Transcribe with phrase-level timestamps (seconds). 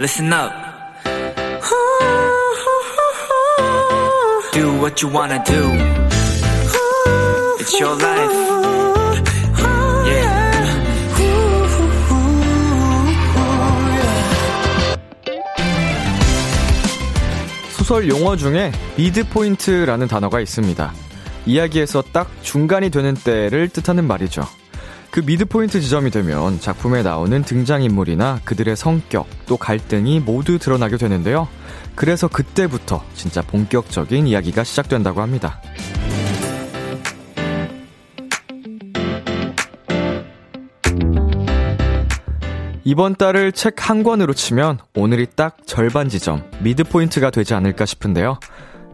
[0.00, 0.50] listen up.
[4.52, 5.62] Do what you wanna do.
[7.60, 8.32] It's your life.
[10.06, 10.40] Yeah.
[17.76, 20.92] 소설 용어 중에 미드 포인트라는 단어가 있습니다.
[21.44, 24.46] 이야기에서 딱 중간이 되는 때를 뜻하는 말이죠.
[25.10, 31.48] 그 미드포인트 지점이 되면 작품에 나오는 등장인물이나 그들의 성격, 또 갈등이 모두 드러나게 되는데요.
[31.96, 35.60] 그래서 그때부터 진짜 본격적인 이야기가 시작된다고 합니다.
[42.84, 48.38] 이번 달을 책 한 권으로 치면 오늘이 딱 절반 지점, 미드포인트가 되지 않을까 싶은데요.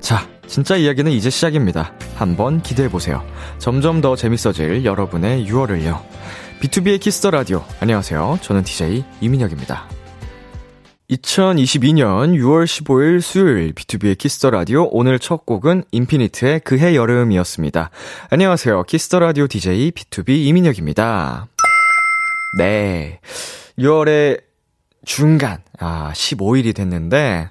[0.01, 1.93] 자, 진짜 이야기는 이제 시작입니다.
[2.15, 3.25] 한번 기대해보세요.
[3.59, 6.03] 점점 더 재밌어질 여러분의 6월을요.
[6.61, 7.65] 비투비의 Kiss the 라디오.
[7.81, 8.39] 안녕하세요.
[8.41, 9.89] 저는 DJ 이민혁입니다.
[11.11, 17.91] 2022년 6월 15일 수요일 비투비의 Kiss the 라디오 오늘 첫 곡은 인피니트의 그해 여름이었습니다.
[18.31, 18.83] 안녕하세요.
[18.85, 21.47] Kiss the 라디오 DJ B2B 이민혁입니다.
[22.59, 23.21] 네.
[23.79, 24.43] 6월의
[25.05, 27.51] 중간, 아, 15일이 됐는데,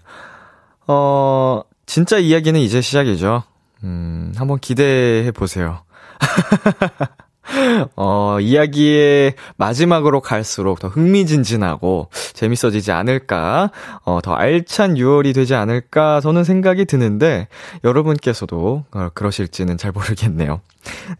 [0.87, 3.43] 어, 진짜 이야기는 이제 시작이죠.
[3.83, 5.83] 음, 한번 기대해 보세요.
[7.95, 13.71] 어, 이야기의 마지막으로 갈수록 더 흥미진진하고 재밌어지지 않을까,
[14.03, 17.47] 어, 더 알찬 6월이 되지 않을까, 저는 생각이 드는데,
[17.83, 20.61] 여러분께서도, 어, 그러실지는 잘 모르겠네요.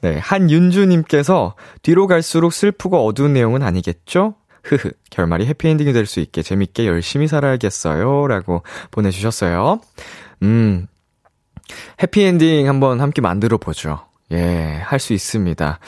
[0.01, 4.35] 네, 한윤주님께서 뒤로 갈수록 슬프고 어두운 내용은 아니겠죠?
[4.65, 8.27] 흐흐, 결말이 해피엔딩이 될 수 있게 재밌게 열심히 살아야겠어요.
[8.27, 9.79] 라고 보내주셨어요.
[10.43, 10.87] 음,
[12.01, 13.99] 해피엔딩 한번 함께 만들어 보죠.
[14.31, 15.79] 예, 할 수 있습니다.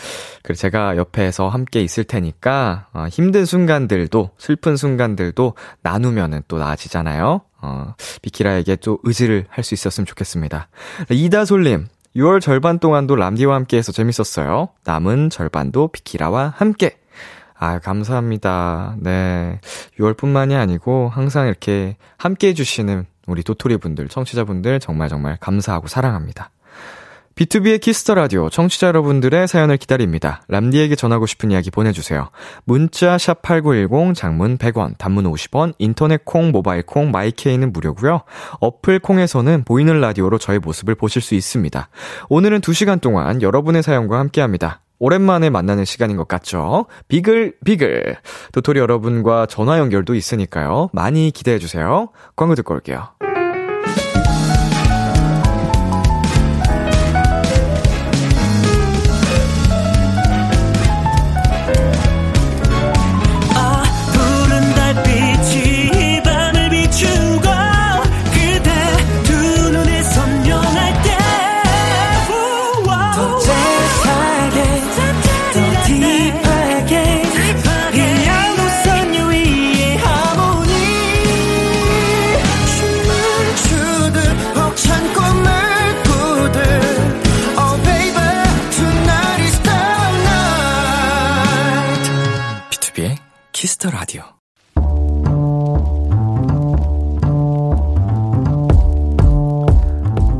[0.43, 7.41] 그리고 제가 옆에서 함께 있을 테니까, 어, 힘든 순간들도, 슬픈 순간들도 나누면은 또 나아지잖아요.
[7.61, 10.67] 어, 비키라에게 또 의지를 할 수 있었으면 좋겠습니다.
[11.09, 14.69] 이다솔님, 6월 절반 동안도 람디와 함께 해서 재밌었어요.
[14.85, 16.99] 남은 절반도 비키라와 함께.
[17.59, 18.95] 아, 감사합니다.
[18.99, 19.59] 네.
[19.99, 26.51] 6월뿐만이 아니고 항상 이렇게 함께 해주시는 우리 도토리 분들, 청취자분들 정말 정말 감사하고 사랑합니다.
[27.35, 30.41] 비투비의 Kiss the 라디오 청취자 여러분들의 사연을 기다립니다.
[30.47, 32.29] 람디에게 전하고 싶은 이야기 보내주세요.
[32.63, 38.21] 문자 샵 #8910 장문 100원, 단문 50원, 인터넷 콩, 모바일 콩, my K는 무료고요.
[38.59, 41.89] 어플 콩에서는 보이는 라디오로 저의 모습을 보실 수 있습니다.
[42.29, 44.81] 오늘은 2시간 동안 여러분의 사연과 함께합니다.
[44.99, 46.85] 오랜만에 만나는 시간인 것 같죠?
[47.07, 48.17] 비글, 비글.
[48.51, 50.89] 도토리 여러분과 전화 연결도 있으니까요.
[50.93, 52.09] 많이 기대해주세요.
[52.35, 53.09] 광고 듣고 올게요.
[93.87, 94.23] Kiss the 라디오.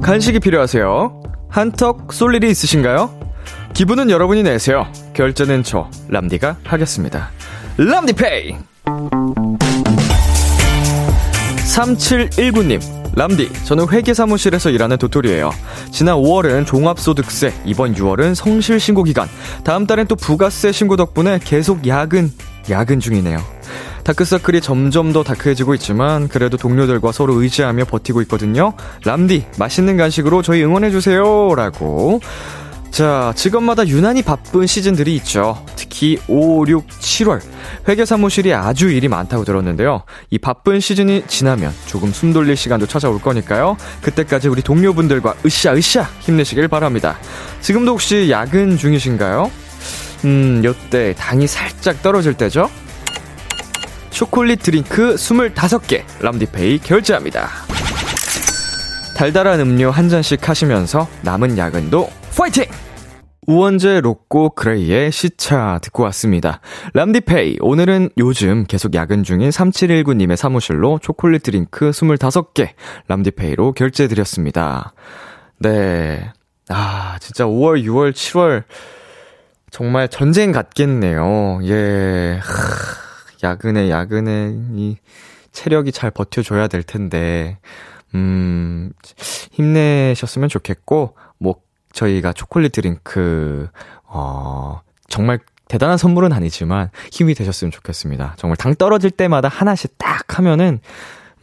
[0.01, 1.23] 간식이 필요하세요?
[1.49, 3.09] 한턱 쏠 일이 있으신가요?
[3.73, 4.87] 기분은 여러분이 내세요.
[5.13, 7.29] 결제는 저 람디가 하겠습니다.
[7.77, 8.55] 람디페이.
[11.75, 12.81] 3719님,
[13.15, 15.51] 람디, 저는 회계 사무실에서 일하는 도토리예요.
[15.91, 19.27] 지난 5월은 종합소득세, 이번 6월은 성실신고 기간,
[19.63, 22.31] 다음 달엔 또 부가세 신고 덕분에 계속 야근,
[22.69, 23.37] 야근 중이네요.
[24.03, 28.73] 다크서클이 점점 더 다크해지고 있지만 그래도 동료들과 서로 의지하며 버티고 있거든요.
[29.03, 32.21] 람디 맛있는 간식으로 저희 응원해주세요 라고
[32.89, 35.63] 자, 직업마다 유난히 바쁜 시즌들이 있죠.
[35.75, 37.41] 특히 5, 6, 7월.
[37.87, 40.03] 회계 사무실이 아주 일이 많다고 들었는데요.
[40.31, 43.77] 이 바쁜 시즌이 지나면 조금 숨 돌릴 시간도 찾아올 거니까요.
[44.01, 47.17] 그때까지 우리 동료분들과 으쌰으쌰 힘내시길 바랍니다.
[47.61, 49.51] 지금도 혹시 야근 중이신가요?
[50.25, 52.69] 음, 요때 당이 살짝 떨어질 때죠?
[54.09, 57.49] 초콜릿 드링크 25개 람디페이 결제합니다.
[59.15, 62.65] 달달한 음료 한 잔씩 하시면서 남은 야근도 파이팅!
[63.47, 66.59] 우원재 로꼬 그레이의 시차 듣고 왔습니다.
[66.93, 72.71] 람디페이, 오늘은 요즘 계속 야근 중인 3719님의 사무실로 초콜릿 드링크 25개
[73.07, 74.93] 람디페이로 결제드렸습니다.
[75.59, 76.29] 네.
[76.67, 78.63] 아, 진짜 5월, 6월, 7월
[79.71, 81.59] 정말 전쟁 같겠네요.
[81.63, 82.39] 예.
[82.41, 84.97] 하, 야근에 야근에 이
[85.51, 87.57] 체력이 잘 버텨줘야 될 텐데,
[88.15, 88.91] 음,
[89.51, 91.55] 힘내셨으면 좋겠고, 뭐,
[91.91, 93.67] 저희가 초콜릿 드링크,
[94.03, 98.35] 어, 정말 대단한 선물은 아니지만 힘이 되셨으면 좋겠습니다.
[98.37, 100.79] 정말 당 떨어질 때마다 하나씩 딱 하면은,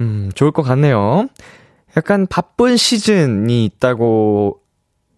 [0.00, 1.28] 음, 좋을 것 같네요.
[1.96, 4.60] 약간 바쁜 시즌이 있다고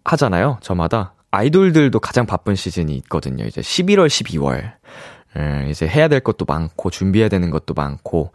[0.03, 0.57] 하잖아요.
[0.61, 1.13] 저마다.
[1.37, 3.45] 아이돌들도 가장 바쁜 시즌이 있거든요.
[3.45, 4.73] 이제 11월, 12월.
[5.37, 8.31] 예, 이제 해야 될 것도 많고, 준비해야 되는 것도 많고,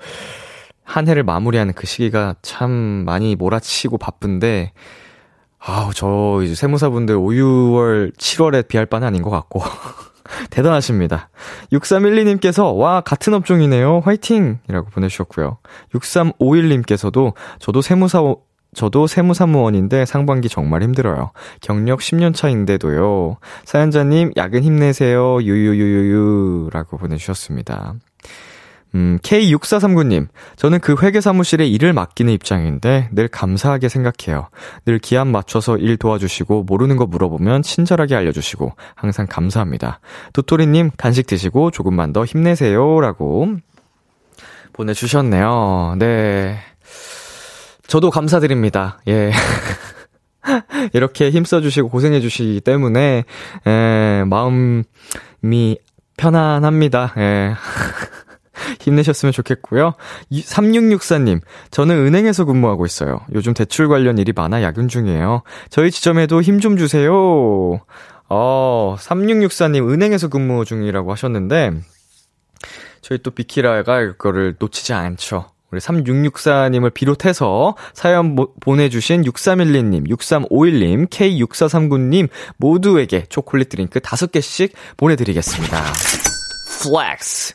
[0.84, 4.72] 한 해를 마무리하는 그 시기가 참 많이 몰아치고 바쁜데,
[5.58, 9.62] 아우, 저 이제 세무사분들 5, 6월, 7월에 비할 바는 아닌 것 같고.
[10.50, 11.28] 대단하십니다.
[11.72, 14.00] 6312님께서, 와, 같은 업종이네요.
[14.04, 14.60] 화이팅!
[14.68, 15.58] 이라고 보내주셨고요.
[15.94, 18.22] 6351님께서도, 저도 세무사,
[18.74, 21.32] 저도 세무사무원인데 상반기 정말 힘들어요.
[21.60, 23.36] 경력 10년 차인데도요.
[23.64, 25.42] 사연자님, 야근 힘내세요.
[25.42, 26.70] 유유유유유.
[26.72, 27.94] 라고 보내주셨습니다.
[28.94, 34.48] 음, K6439님, 저는 그 회계 사무실에 일을 맡기는 입장인데 늘 감사하게 생각해요.
[34.84, 40.00] 늘 기한 맞춰서 일 도와주시고 모르는 거 물어보면 친절하게 알려주시고 항상 감사합니다.
[40.34, 43.00] 도토리님, 간식 드시고 조금만 더 힘내세요.
[43.00, 43.48] 라고
[44.74, 45.96] 보내주셨네요.
[45.98, 46.58] 네.
[47.92, 49.02] 저도 감사드립니다.
[49.06, 49.32] 예.
[50.94, 53.24] 이렇게 힘써주시고 고생해주시기 때문에,
[53.66, 55.76] 에, 마음이
[56.16, 57.12] 편안합니다.
[57.18, 57.52] 예.
[58.80, 59.92] 힘내셨으면 좋겠고요.
[60.32, 63.20] 3664님, 저는 은행에서 근무하고 있어요.
[63.34, 65.42] 요즘 대출 관련 일이 많아 야근 중이에요.
[65.68, 67.12] 저희 지점에도 힘 좀 주세요.
[68.30, 71.72] 어, 3664님 은행에서 근무 중이라고 하셨는데,
[73.02, 75.51] 저희 또 비키라가 이거를 놓치지 않죠.
[75.72, 82.28] 우리 3664님을 비롯해서 사연 보내주신 6312님, 6351님, K6439님
[82.58, 85.82] 모두에게 초콜릿 드링크 5개씩 보내드리겠습니다.
[86.82, 87.54] flex!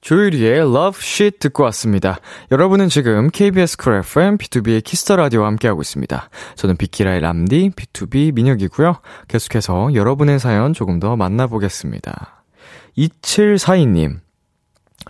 [0.00, 2.20] 조유리의 Love Shit 듣고 왔습니다.
[2.50, 6.30] 여러분은 지금 KBS 쿨 FM, B2B의 키스터 라디오와 함께하고 있습니다.
[6.56, 8.96] 저는 비키라의 람디, BTOB 민혁이고요.
[9.28, 12.44] 계속해서 여러분의 사연 조금 더 만나보겠습니다.
[12.96, 14.20] 2742님.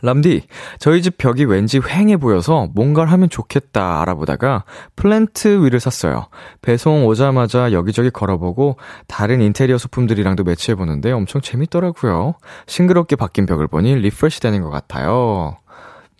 [0.03, 0.47] 람디,
[0.79, 4.65] 저희 집 벽이 왠지 휑해 보여서 뭔가를 하면 좋겠다 알아보다가
[4.97, 6.29] plant wall을 샀어요.
[6.63, 8.77] 배송 오자마자 여기저기 걸어보고
[9.07, 12.35] 다른 인테리어 소품들이랑도 매치해보는데 엄청 재밌더라고요.
[12.67, 15.57] 싱그럽게 바뀐 벽을 보니 refresh 되는 것 같아요.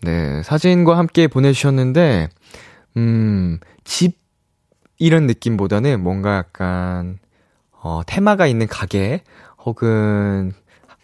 [0.03, 2.29] 네, 사진과 함께 보내주셨는데,
[2.97, 4.17] 음, 집,
[4.97, 7.19] 이런 느낌보다는 뭔가 약간,
[7.71, 9.21] 어, 테마가 있는 가게,
[9.63, 10.53] 혹은,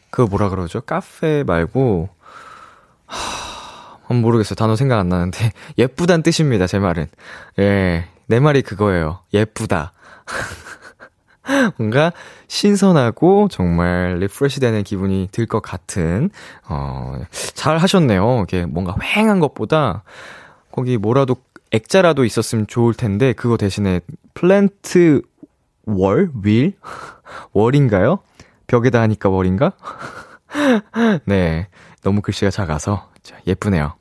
[0.10, 0.82] 그거 뭐라 그러죠?
[0.82, 2.10] 카페 말고,
[3.08, 4.56] 하, 모르겠어요.
[4.56, 5.52] 단어 생각 안 나는데.
[5.78, 7.08] 예쁘단 뜻입니다, 제 말은.
[7.60, 8.06] 예.
[8.28, 9.20] 내 말이 그거예요.
[9.34, 9.94] 예쁘다.
[11.78, 12.12] 뭔가
[12.48, 16.30] 신선하고 정말 refresh 되는 기분이 들 것 같은,
[16.68, 17.16] 어,
[17.54, 18.44] 잘 하셨네요.
[18.48, 20.04] 이게 뭔가 휑한 것보다
[20.72, 21.38] 거기 뭐라도
[21.72, 24.02] 액자라도 있었으면 좋을 텐데, 그거 대신에
[24.34, 25.22] 플랜트
[25.86, 26.30] 월?
[26.44, 26.74] 윌?
[27.54, 28.20] 월인가요?
[28.68, 29.72] 벽에다 하니까 월인가?
[31.26, 31.68] 네.
[32.08, 33.10] 너무 글씨가 작아서
[33.46, 33.96] 예쁘네요.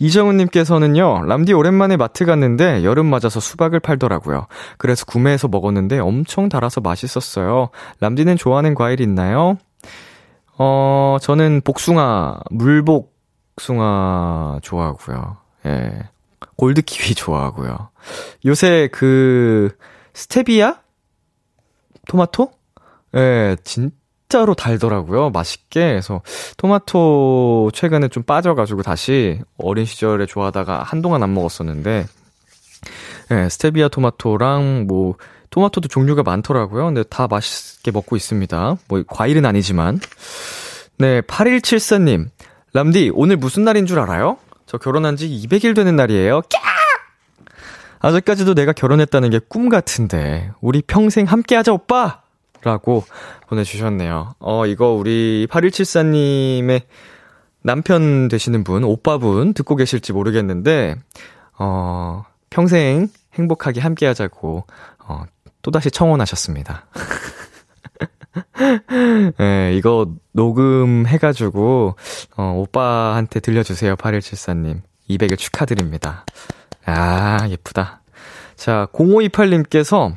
[0.00, 4.48] 이정은님께서는요, 람디 오랜만에 마트 갔는데 여름 맞아서 수박을 팔더라고요.
[4.78, 7.68] 그래서 구매해서 먹었는데 엄청 달아서 맛있었어요.
[8.00, 9.58] 람디는 좋아하는 과일 있나요?
[10.58, 15.36] 어, 저는 복숭아, 물복숭아 좋아하고요.
[15.66, 16.08] 예.
[16.56, 17.90] 골드키위 좋아하고요.
[18.44, 19.70] 요새 그,
[20.14, 20.78] 스테비아?
[22.08, 22.50] 토마토?
[23.14, 23.92] 예, 진
[24.32, 25.28] 진짜로 달더라고요.
[25.28, 25.90] 맛있게.
[25.90, 26.22] 그래서
[26.56, 32.06] 토마토 최근에 좀 빠져가지고 다시 어린 시절에 좋아하다가 한동안 안 먹었었는데,
[33.28, 35.16] 네, 스테비아 토마토랑 뭐,
[35.50, 36.86] 토마토도 종류가 많더라고요.
[36.86, 38.76] 근데 다 맛있게 먹고 있습니다.
[38.88, 40.00] 뭐, 과일은 아니지만.
[40.96, 42.30] 네, 8174님.
[42.72, 44.38] 람디, 오늘 무슨 날인 줄 알아요?
[44.64, 46.40] 저 결혼한 지 200일 되는 날이에요.
[46.40, 46.58] 까!
[48.00, 52.21] 아직까지도 내가 결혼했다는 게 꿈 같은데, 우리 평생 함께 하자, 오빠!
[52.62, 53.04] 라고
[53.48, 54.34] 보내주셨네요.
[54.38, 56.82] 어, 이거 우리 8174님의
[57.62, 60.96] 남편 되시는 분, 오빠분 듣고 계실지 모르겠는데,
[61.58, 64.66] 어, 평생 행복하게 함께 하자고,
[65.06, 65.24] 어,
[65.62, 66.86] 또다시 청혼하셨습니다.
[69.38, 71.96] 네, 이거 녹음해가지고,
[72.36, 74.82] 어, 오빠한테 들려주세요, 8174님.
[75.10, 76.24] 200일 축하드립니다.
[76.84, 78.02] 아, 예쁘다.
[78.56, 80.16] 자, 0528님께서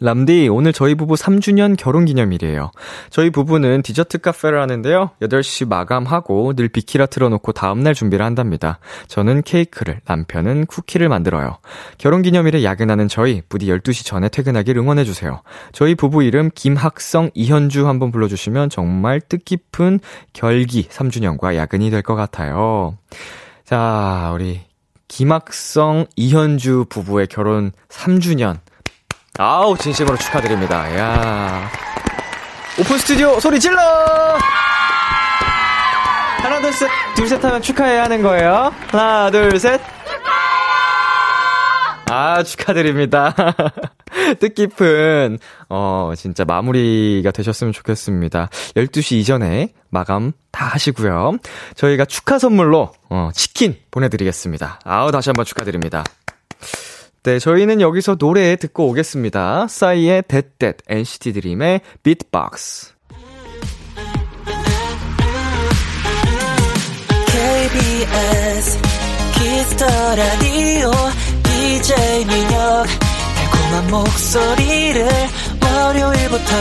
[0.00, 2.70] 람디, 오늘 저희 부부 3주년 결혼 기념일이에요.
[3.10, 5.10] 저희 부부는 디저트 카페를 하는데요.
[5.20, 8.78] 8시 마감하고 늘 비키라 틀어놓고 다음날 준비를 한답니다.
[9.08, 11.58] 저는 케이크를, 남편은 쿠키를 만들어요.
[11.96, 15.42] 결혼 기념일에 야근하는 저희, 부디 12시 전에 퇴근하길 응원해주세요.
[15.72, 19.98] 저희 부부 이름 김학성, 이현주 한번 불러주시면 정말 뜻깊은
[20.32, 22.96] 결기 3주년과 야근이 될 것 같아요.
[23.64, 24.60] 자, 우리
[25.08, 28.58] 김학성, 이현주 부부의 결혼 3주년.
[29.40, 30.98] 아우, 진심으로 축하드립니다.
[30.98, 31.70] 야
[32.78, 33.78] 오픈 스튜디오 소리 질러!
[36.42, 38.72] 하나, 둘, 셋, 둘, 셋 하면 축하해야 하는 거예요.
[38.88, 39.80] 하나, 둘, 셋.
[42.10, 43.34] 아, 축하드립니다.
[44.40, 48.48] 뜻깊은, 어, 진짜 마무리가 되셨으면 좋겠습니다.
[48.74, 51.38] 12시 이전에 마감 다 하시고요.
[51.76, 54.80] 저희가 축하 선물로, 어, 치킨 보내드리겠습니다.
[54.84, 56.02] 아우, 다시 한번 축하드립니다.
[57.28, 59.68] 네, 저희는 여기서 노래 듣고 오겠습니다.
[59.68, 62.94] 싸이의 댓댓, NCT 드림의 비트박스.
[67.26, 68.78] KBS
[69.34, 69.84] 키스터
[70.16, 70.90] 라디오
[71.42, 72.86] DJ 민혁
[73.36, 75.06] 달콤한 목소리를
[75.62, 76.52] 월요일부터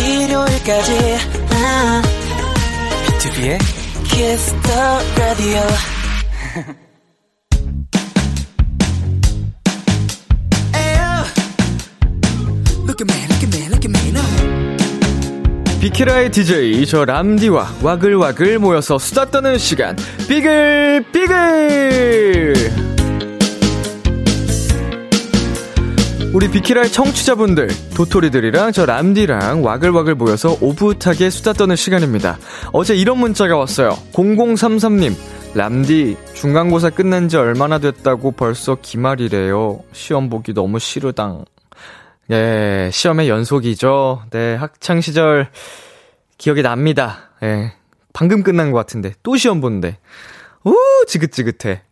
[0.00, 1.18] 일요일까지
[3.20, 3.58] 비투비의
[4.04, 5.60] 키스터 라디오
[15.82, 19.96] 비키라의 DJ 저 람디와 와글와글 모여서 수다 떠는 시간.
[20.28, 22.54] 비글 비글!
[26.32, 32.38] 우리 비키라의 청취자분들 도토리들이랑 저 람디랑 와글와글 모여서 오붓하게 수다 떠는 시간입니다.
[32.72, 33.98] 어제 이런 문자가 왔어요.
[34.12, 35.16] 0033님
[35.56, 39.80] 람디 중간고사 끝난 지 얼마나 됐다고 벌써 기말이래요.
[39.90, 41.44] 시험 보기 너무 싫으당
[42.30, 44.22] 예, 시험의 연속이죠.
[44.30, 45.48] 네, 학창시절
[46.38, 47.30] 기억이 납니다.
[47.42, 47.72] 예,
[48.12, 49.98] 방금 끝난 것 같은데, 또 시험 보는데.
[50.64, 50.74] 우,
[51.08, 51.82] 지긋지긋해.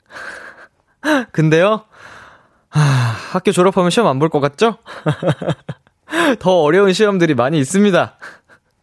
[1.33, 1.85] 근데요,
[2.69, 4.77] 하, 학교 졸업하면 시험 안 볼 것 같죠?
[6.39, 8.17] 더 어려운 시험들이 많이 있습니다.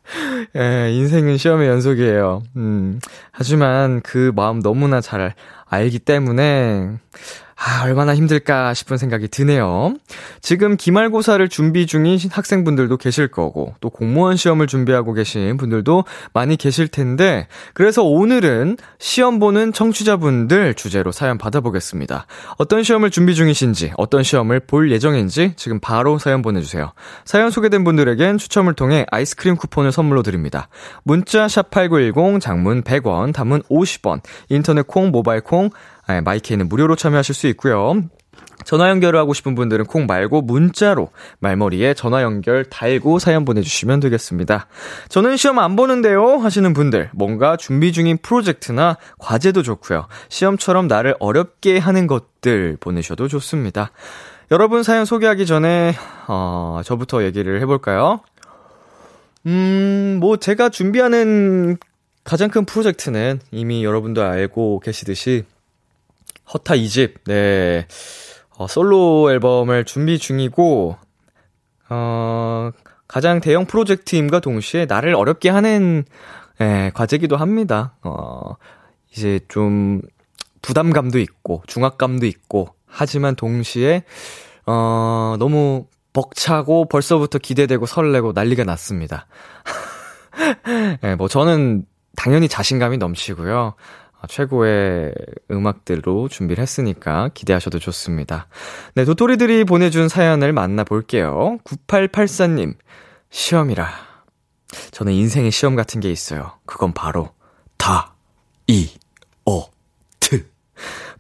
[0.56, 2.44] 예, 인생은 시험의 연속이에요.
[2.58, 3.00] 음,
[3.32, 5.34] 하지만 그 마음 너무나 잘
[5.66, 6.98] 알기 때문에,
[7.60, 9.96] 아, 얼마나 힘들까 싶은 생각이 드네요.
[10.42, 16.88] 지금 기말고사를 준비 중인 학생분들도 계실 거고, 또 공무원 시험을 준비하고 계신 분들도 많이 계실
[16.88, 22.28] 텐데, 그래서 오늘은 시험 보는 청취자분들 주제로 사연 받아보겠습니다.
[22.60, 26.94] 어떤 시험을 준비 중이신지, 어떤 시험을 볼 예정인지 지금 바로 사연 보내주세요.
[27.26, 30.70] 사연 소개된 분들에겐 추첨을 통해 아이스크림 쿠폰을 선물로 드립니다.
[31.04, 35.72] 문자 샵8910, 장문 100원, 단문 50원, 인터넷 콩, 모바일 콩,
[36.08, 38.02] 네, 마이케이는 무료로 참여하실 수 있고요.
[38.66, 41.10] 전화 연결을 하고 싶은 분들은 콩 말고 문자로
[41.40, 44.68] 말머리에 전화 연결 달고 사연 보내주시면 되겠습니다.
[45.10, 50.08] 저는 시험 안 보는데요 하시는 분들 뭔가 준비 중인 프로젝트나 과제도 좋고요.
[50.30, 53.92] 시험처럼 나를 어렵게 하는 것들 보내셔도 좋습니다.
[54.50, 55.94] 여러분 사연 소개하기 전에
[56.28, 58.22] 어, 저부터 얘기를 해볼까요?
[59.46, 61.78] 음, 뭐 제가 준비하는
[62.24, 65.46] 가장 큰 프로젝트는 이미 여러분도 알고 계시듯이
[66.54, 67.88] 허타 2집, 네.
[68.58, 70.98] 어, 솔로 앨범을 준비 중이고,
[71.90, 72.72] 어,
[73.08, 76.06] 가장 대형 프로젝트임과 동시에 나를 어렵게 하는,
[76.62, 77.96] 예, 과제기도 합니다.
[78.04, 78.56] 어,
[79.12, 80.02] 이제 좀
[80.62, 84.04] 부담감도 있고, 중압감도 있고, 하지만 동시에,
[84.66, 89.28] 어, 너무 벅차고 벌써부터 기대되고 설레고 난리가 났습니다.
[91.04, 91.86] 예, 뭐 저는
[92.16, 93.76] 당연히 자신감이 넘치고요.
[94.20, 95.14] 아, 최고의
[95.52, 98.48] 음악들로 준비를 했으니까 기대하셔도 좋습니다.
[98.96, 101.60] 네, 도토리들이 보내준 사연을 만나볼게요.
[101.64, 102.76] 9884님,
[103.30, 103.88] 시험이라.
[104.92, 106.54] 저는 인생의 시험 같은 게 있어요.
[106.66, 107.30] 그건 바로,
[107.78, 108.16] 다,
[108.66, 108.90] 이,
[109.46, 109.66] 어,
[110.20, 110.48] 트.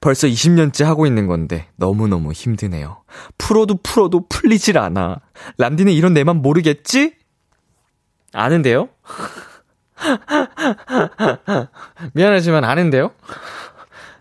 [0.01, 3.03] 벌써 20년째 하고 있는 건데, 너무너무 힘드네요.
[3.37, 5.21] 풀어도 풀어도 풀리질 않아.
[5.57, 7.15] 람디는 이런 내맘 모르겠지?
[8.33, 8.89] 아는데요?
[12.13, 13.11] 미안하지만 아는데요?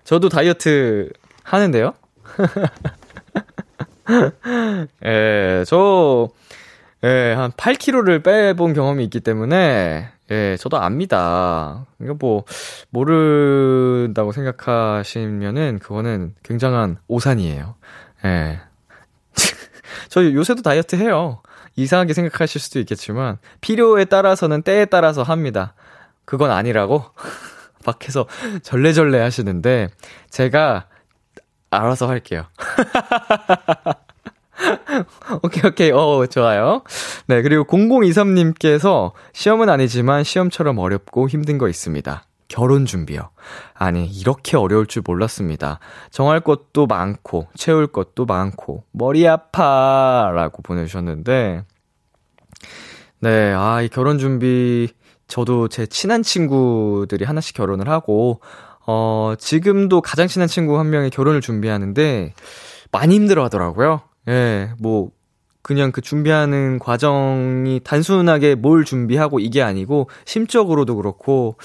[0.04, 1.10] 저도 다이어트
[1.42, 1.94] 하는데요?
[5.04, 6.28] 예, 저,
[7.04, 11.86] 예, 한 8kg를 빼본 경험이 있기 때문에, 예, 저도 압니다.
[12.00, 12.44] 이거 뭐,
[12.90, 17.74] 모른다고 생각하시면은, 그거는 굉장한 오산이에요.
[18.24, 18.60] 예.
[20.08, 21.42] 저 요새도 다이어트 해요.
[21.76, 25.74] 이상하게 생각하실 수도 있겠지만 필요에 따라서는 때에 따라서 합니다.
[26.24, 27.04] 그건 아니라고
[27.84, 28.26] 밖에서
[28.62, 29.88] 절레절레 하시는데
[30.30, 30.86] 제가
[31.70, 32.46] 알아서 할게요.
[35.42, 35.90] 오케이, 오케이.
[35.92, 36.82] 어, 좋아요.
[37.26, 42.24] 네, 그리고 0023님께서 시험은 아니지만 시험처럼 어렵고 힘든 거 있습니다.
[42.48, 43.30] 결혼 준비요.
[43.74, 45.80] 아니, 이렇게 어려울 줄 몰랐습니다.
[46.10, 50.30] 정할 것도 많고, 채울 것도 많고, 머리 아파!
[50.34, 51.64] 라고 보내주셨는데,
[53.20, 54.88] 네, 아, 이 결혼 준비,
[55.26, 58.40] 저도 제 친한 친구들이 하나씩 결혼을 하고,
[58.86, 62.32] 어, 지금도 가장 친한 친구 한 명이 결혼을 준비하는데,
[62.92, 64.02] 많이 힘들어 하더라고요.
[64.28, 65.10] 예, 뭐,
[65.62, 71.56] 그냥 그 준비하는 과정이 단순하게 뭘 준비하고 이게 아니고, 심적으로도 그렇고,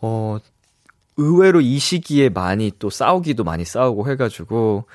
[0.00, 0.38] 어,
[1.16, 4.86] 의외로 이 시기에 많이 또 싸우기도 많이 싸우고 해가지고,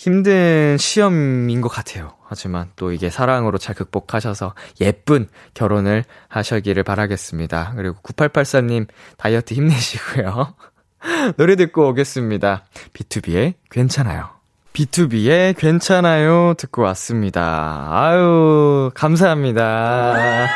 [0.00, 2.14] 힘든 시험인 것 같아요.
[2.26, 7.74] 하지만 또 이게 사랑으로 잘 극복하셔서 예쁜 결혼을 하시기를 바라겠습니다.
[7.76, 8.86] 그리고 9884님
[9.18, 10.54] 다이어트 힘내시고요.
[11.36, 12.64] 노래 듣고 오겠습니다.
[12.94, 14.30] B2B의 괜찮아요.
[14.72, 17.88] B2B의 괜찮아요 듣고 왔습니다.
[17.90, 20.48] 아유, 감사합니다.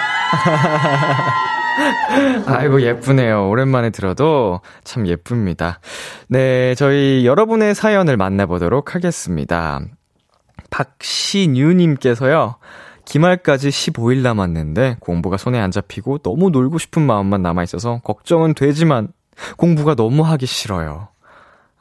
[2.46, 3.48] 아이고, 예쁘네요.
[3.48, 5.80] 오랜만에 들어도 참 예쁩니다.
[6.28, 9.80] 네, 저희 여러분의 사연을 만나보도록 하겠습니다.
[10.70, 12.56] 박신유님께서요,
[13.04, 19.08] 기말까지 15일 남았는데 공부가 손에 안 잡히고 너무 놀고 싶은 마음만 남아있어서 걱정은 되지만
[19.56, 21.08] 공부가 너무 하기 싫어요.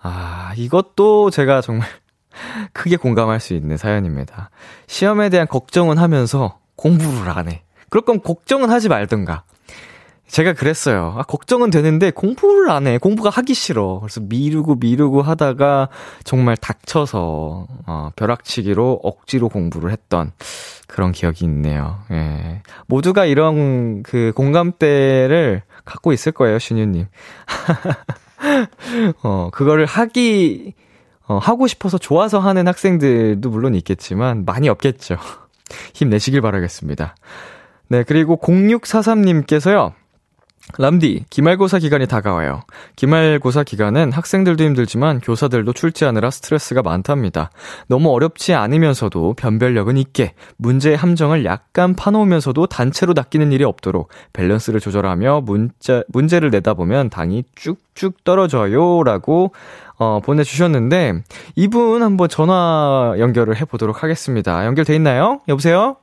[0.01, 1.87] 아, 이것도 제가 정말
[2.73, 4.49] 크게 공감할 수 있는 사연입니다.
[4.87, 7.63] 시험에 대한 걱정은 하면서 공부를 안 해.
[7.89, 9.43] 그럴 거면 걱정은 하지 말든가.
[10.27, 11.13] 제가 그랬어요.
[11.17, 12.97] 아, 걱정은 되는데 공부를 안 해.
[12.97, 13.99] 공부가 하기 싫어.
[13.99, 15.89] 그래서 미루고 미루고 하다가
[16.23, 20.31] 정말 닥쳐서, 어, 벼락치기로 억지로 공부를 했던
[20.87, 21.99] 그런 기억이 있네요.
[22.11, 22.61] 예.
[22.87, 27.05] 모두가 이런 그 공감대를 갖고 있을 거예요, 신유님.
[29.23, 30.73] 어, 그거를 하기,
[31.27, 35.17] 어, 하고 싶어서 좋아서 하는 학생들도 물론 있겠지만 많이 없겠죠.
[35.93, 37.15] 힘내시길 바라겠습니다.
[37.89, 39.93] 네, 그리고 0643님께서요.
[40.77, 42.61] 람디, 기말고사 기간이 다가와요.
[42.95, 47.51] 기말고사 기간은 학생들도 힘들지만 교사들도 출제하느라 스트레스가 많답니다.
[47.87, 55.41] 너무 어렵지 않으면서도 변별력은 있게 문제의 함정을 약간 파놓으면서도 단체로 낚이는 일이 없도록 밸런스를 조절하며
[55.41, 59.03] 문자, 문제를 내다 보면 당이 쭉쭉 떨어져요.
[59.03, 59.53] 라고
[59.97, 61.23] 어, 보내주셨는데
[61.55, 64.65] 이분 한번 전화 연결을 해보도록 하겠습니다.
[64.65, 65.41] 연결돼 있나요?
[65.47, 65.97] 여보세요?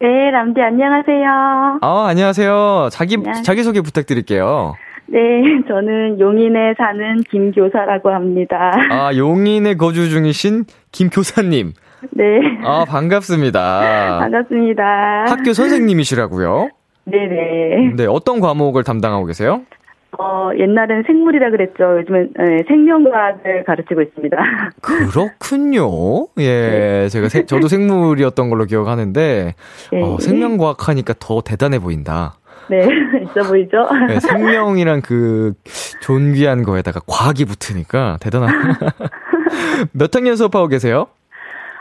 [0.00, 1.78] 네, 람디 안녕하세요.
[1.80, 2.88] 아, 안녕하세요.
[2.90, 3.42] 자기 안녕.
[3.42, 4.74] 자기 소개 부탁드릴게요.
[5.06, 5.18] 네,
[5.68, 8.72] 저는 용인에 사는 김교사라고 합니다.
[8.90, 11.72] 아, 용인에 거주 중이신 김교사님.
[12.10, 12.24] 네.
[12.64, 14.18] 아, 반갑습니다.
[14.20, 15.24] 반갑습니다.
[15.28, 16.70] 학교 선생님이시라고요?
[17.04, 17.92] 네네.
[17.96, 19.62] 네, 어떤 과목을 담당하고 계세요?
[20.18, 21.98] 어, 옛날엔 생물이라 그랬죠.
[21.98, 24.36] 요즘은 네, 생명과학을 가르치고 있습니다.
[24.80, 26.28] 그렇군요.
[26.38, 27.08] 예, 네.
[27.08, 29.54] 제가 세, 저도 생물이었던 걸로 기억하는데
[29.92, 30.02] 네.
[30.02, 32.34] 어, 생명과학 하니까 더 대단해 보인다.
[32.70, 32.78] 네,
[33.22, 33.88] 있어 보이죠?
[34.08, 35.54] 네, 생명이란 그
[36.00, 38.50] 존귀한 거에다가 과학이 붙으니까 대단한.
[39.92, 41.06] 몇 학년 수업하고 계세요?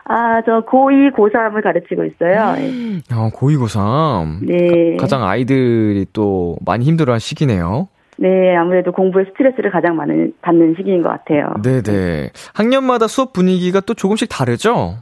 [0.06, 2.41] 아, 저 고2, 고3을 가르치고 있어요.
[3.10, 4.46] 아, 고2, 고3.
[4.46, 4.98] 네.
[4.98, 7.88] 가, 장 아이들이 또 많이 힘들어 할 시기네요.
[8.17, 11.54] 네, 아무래도 공부에 스트레스를 가장 많은, 받는 시기인 것 같아요.
[11.63, 12.30] 네네.
[12.54, 14.97] 학년마다 수업 분위기가 또 조금씩 다르죠?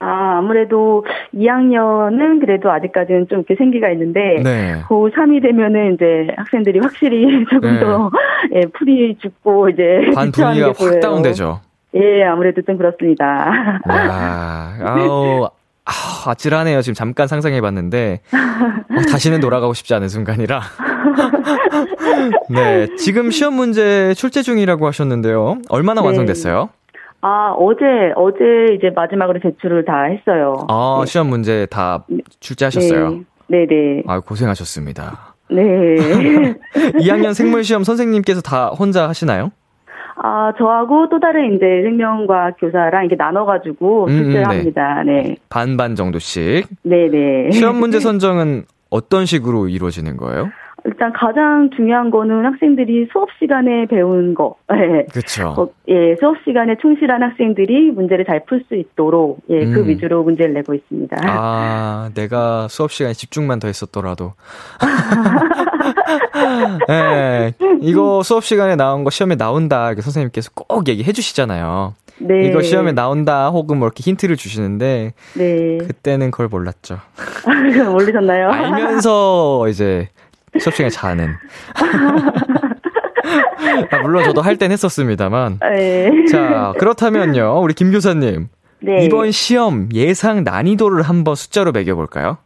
[0.00, 4.82] 아, 아무래도 2학년은 그래도 아직까지는 좀 이렇게 생기가 있는데, 네.
[4.88, 7.80] 고3이 되면은 이제 학생들이 확실히 조금 네.
[7.80, 8.10] 더,
[8.54, 10.10] 예, 풀이 죽고 이제.
[10.14, 11.60] 반 분위기가 확 다운되죠?
[11.94, 13.80] 예, 아무래도 좀 그렇습니다.
[13.86, 15.48] 와, 아우,
[15.84, 16.80] 아, 아찔하네요.
[16.82, 20.60] 지금 잠깐 상상해봤는데 어, 다시는 돌아가고 싶지 않은 순간이라.
[22.50, 25.58] 네, 지금 시험 문제 출제 중이라고 하셨는데요.
[25.68, 26.06] 얼마나 네.
[26.06, 26.68] 완성됐어요?
[27.22, 27.84] 아, 어제,
[28.16, 30.66] 어제 이제 마지막으로 제출을 다 했어요.
[30.68, 31.06] 아, 네.
[31.10, 32.04] 시험 문제 다
[32.40, 33.10] 출제하셨어요?
[33.48, 33.66] 네, 네.
[33.68, 34.02] 네.
[34.06, 35.34] 아, 고생하셨습니다.
[35.50, 35.62] 네.
[36.98, 39.50] 2학년 생물 시험 선생님께서 다 혼자 하시나요?
[40.24, 44.56] 아, 저하고 또 다른 이제 생명과 교사랑 이렇게 나눠가지고 출제를 음, 네.
[44.56, 45.02] 합니다.
[45.04, 45.36] 네.
[45.48, 46.68] 반반 정도씩.
[46.84, 47.50] 네네.
[47.50, 50.50] 시험 문제 선정은 어떤 식으로 이루어지는 거예요?
[50.84, 54.56] 일단 가장 중요한 거는 학생들이 수업 시간에 배운 거.
[54.74, 55.06] 예.
[55.12, 55.48] 그렇죠.
[55.56, 59.74] 어, 예, 수업 시간에 충실한 학생들이 문제를 잘 풀 수 있도록 예, 그 음.
[59.74, 61.16] 그 위주로 문제를 내고 있습니다.
[61.24, 64.32] 아, 내가 수업 시간에 집중만 더 했었더라도.
[66.90, 67.54] 예.
[67.80, 69.94] 이거 수업 시간에 나온 거 시험에 나온다.
[69.94, 71.94] 선생님께서 꼭 얘기해 주시잖아요.
[72.18, 72.46] 네.
[72.46, 75.78] 이거 시험에 나온다 혹은 뭐 이렇게 힌트를 주시는데 네.
[75.78, 76.98] 그때는 그걸 몰랐죠.
[77.90, 78.50] 모르셨나요?
[78.50, 80.08] 알면서 이제
[80.58, 81.34] 수업 시간에 자는.
[83.90, 85.58] 아, 물론 저도 할 땐 했었습니다만.
[85.60, 86.10] 네.
[86.30, 87.60] 자, 그렇다면요.
[87.62, 88.48] 우리 김 교사님.
[88.80, 89.04] 네.
[89.04, 92.38] 이번 시험 예상 난이도를 한번 숫자로 매겨 볼까요?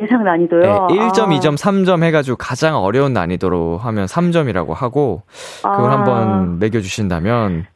[0.00, 0.60] 예상 난이도요?
[0.60, 1.28] 네, 1점, 아.
[1.38, 5.22] 2점, 3점 해가지고 가장 어려운 난이도로 하면 3점이라고 하고,
[5.62, 5.92] 그걸 아.
[5.92, 7.66] 한번 매겨주신다면,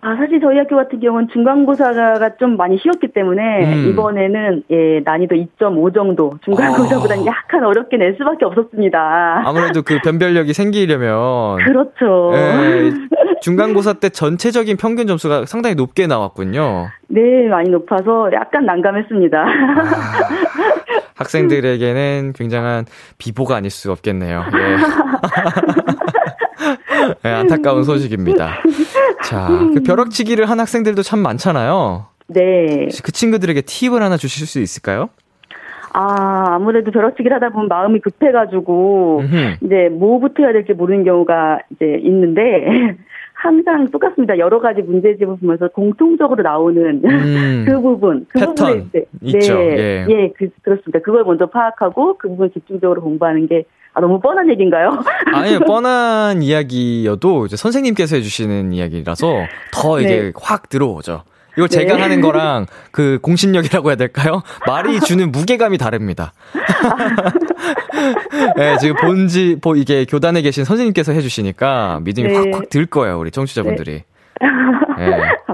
[0.00, 3.88] 아, 사실 저희 학교 같은 경우는 중간고사가 좀 많이 쉬웠기 때문에 음.
[3.88, 7.26] 이번에는 예, 난이도 2.5 정도 중간고사보다는 어.
[7.26, 9.42] 약간 어렵게 낼 수밖에 없었습니다.
[9.44, 12.32] 아무래도 그 변별력이 생기려면 그렇죠.
[12.34, 12.92] 예,
[13.42, 16.88] 중간고사 때 전체적인 평균 점수가 상당히 높게 나왔군요.
[17.08, 19.40] 네, 많이 높아서 약간 난감했습니다.
[19.40, 19.48] 아,
[21.16, 22.86] 학생들에게는 굉장한
[23.18, 24.44] 비보가 아닐 수 없겠네요.
[24.54, 24.76] 예.
[27.22, 28.62] 네, 안타까운 소식입니다.
[29.24, 32.06] 자, 그 벼락치기를 한 학생들도 참 많잖아요.
[32.28, 32.88] 네.
[33.02, 35.08] 그 친구들에게 팁을 하나 주실 수 있을까요?
[35.92, 39.56] 아, 아무래도 벼락치기를 하다 보면 마음이 급해가지고, 음흠.
[39.64, 42.96] 이제 뭐부터 해야 될지 모르는 경우가 이제 있는데,
[43.38, 44.36] 항상 똑같습니다.
[44.38, 49.54] 여러 가지 문제집을 보면서 공통적으로 나오는 음, 그 부분, 그 패턴 부분에 있죠.
[49.54, 50.98] 네, 예, 예 그, 그렇습니다.
[50.98, 53.64] 그걸 먼저 파악하고 그 부분 집중적으로 공부하는 게
[53.98, 55.02] 아, 너무 뻔한 얘기인가요?
[55.34, 60.32] 아니요, 뻔한 이야기여도 이제 선생님께서 해주시는 이야기라서 더 이게 네.
[60.40, 61.24] 확 들어오죠.
[61.56, 62.02] 이거 제가 네.
[62.02, 64.42] 하는 거랑 그 공신력이라고 해야 될까요?
[64.68, 66.32] 말이 주는 무게감이 다릅니다.
[68.56, 72.36] 네, 지금 본지, 이게 교단에 계신 선생님께서 해주시니까 믿음이 네.
[72.36, 74.04] 확확 들 거예요, 우리 청취자분들이.
[74.40, 74.46] 네.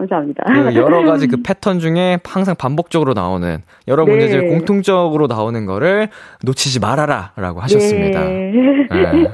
[0.05, 0.35] 네.
[0.35, 0.45] 감사합니다.
[0.47, 4.11] 그 여러 가지 그 패턴 중에 항상 반복적으로 나오는 여러 네.
[4.11, 6.09] 문제들 공통적으로 나오는 거를
[6.43, 8.25] 놓치지 말아라라고 하셨습니다.
[8.25, 8.53] 네.
[8.91, 9.31] 네.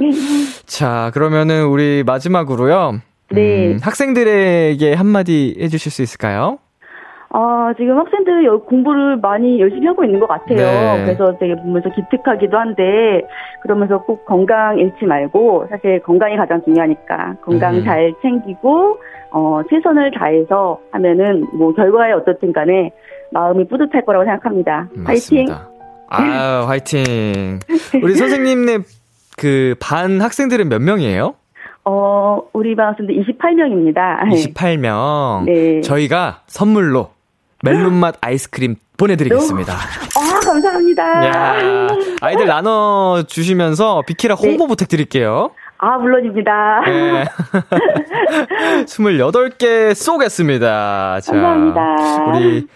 [0.67, 3.01] 자, 그러면은 우리 마지막으로요.
[3.33, 3.73] 네.
[3.73, 6.59] 음, 학생들에게 한마디 해주실 수 있을까요?
[7.33, 10.57] 아, 지금 학생들 공부를 많이 열심히 하고 있는 것 같아요.
[10.57, 11.05] 네.
[11.05, 13.23] 그래서 되게 보면서 기특하기도 한데,
[13.63, 17.85] 그러면서 꼭 건강 잃지 말고, 사실 건강이 가장 중요하니까, 건강 음.
[17.85, 18.99] 잘 챙기고,
[19.33, 22.90] 어, 최선을 다해서 하면은, 뭐, 결과에 어떻든 간에
[23.33, 24.88] 마음이 뿌듯할 거라고 생각합니다.
[25.05, 25.47] 화이팅!
[26.09, 27.61] 아, 화이팅!
[28.03, 28.79] 우리 선생님네
[29.38, 31.35] 그 반 학생들은 몇 명이에요?
[31.85, 34.21] 어, 우리 반 학생들 28명입니다.
[34.55, 35.45] 28명.
[35.47, 35.81] 네.
[35.81, 37.11] 저희가 선물로
[37.62, 39.73] 멜론맛 아이스크림 보내드리겠습니다.
[39.73, 41.27] 아, 감사합니다.
[41.27, 41.88] 야,
[42.21, 44.69] 아이들 나눠주시면서 비키라 홍보 네.
[44.69, 45.51] 부탁드릴게요.
[45.83, 46.81] 아, 물론입니다.
[46.87, 47.25] 네.
[48.85, 51.21] 28개 쏘겠습니다.
[51.21, 51.97] 자, 감사합니다.
[52.37, 52.66] 우리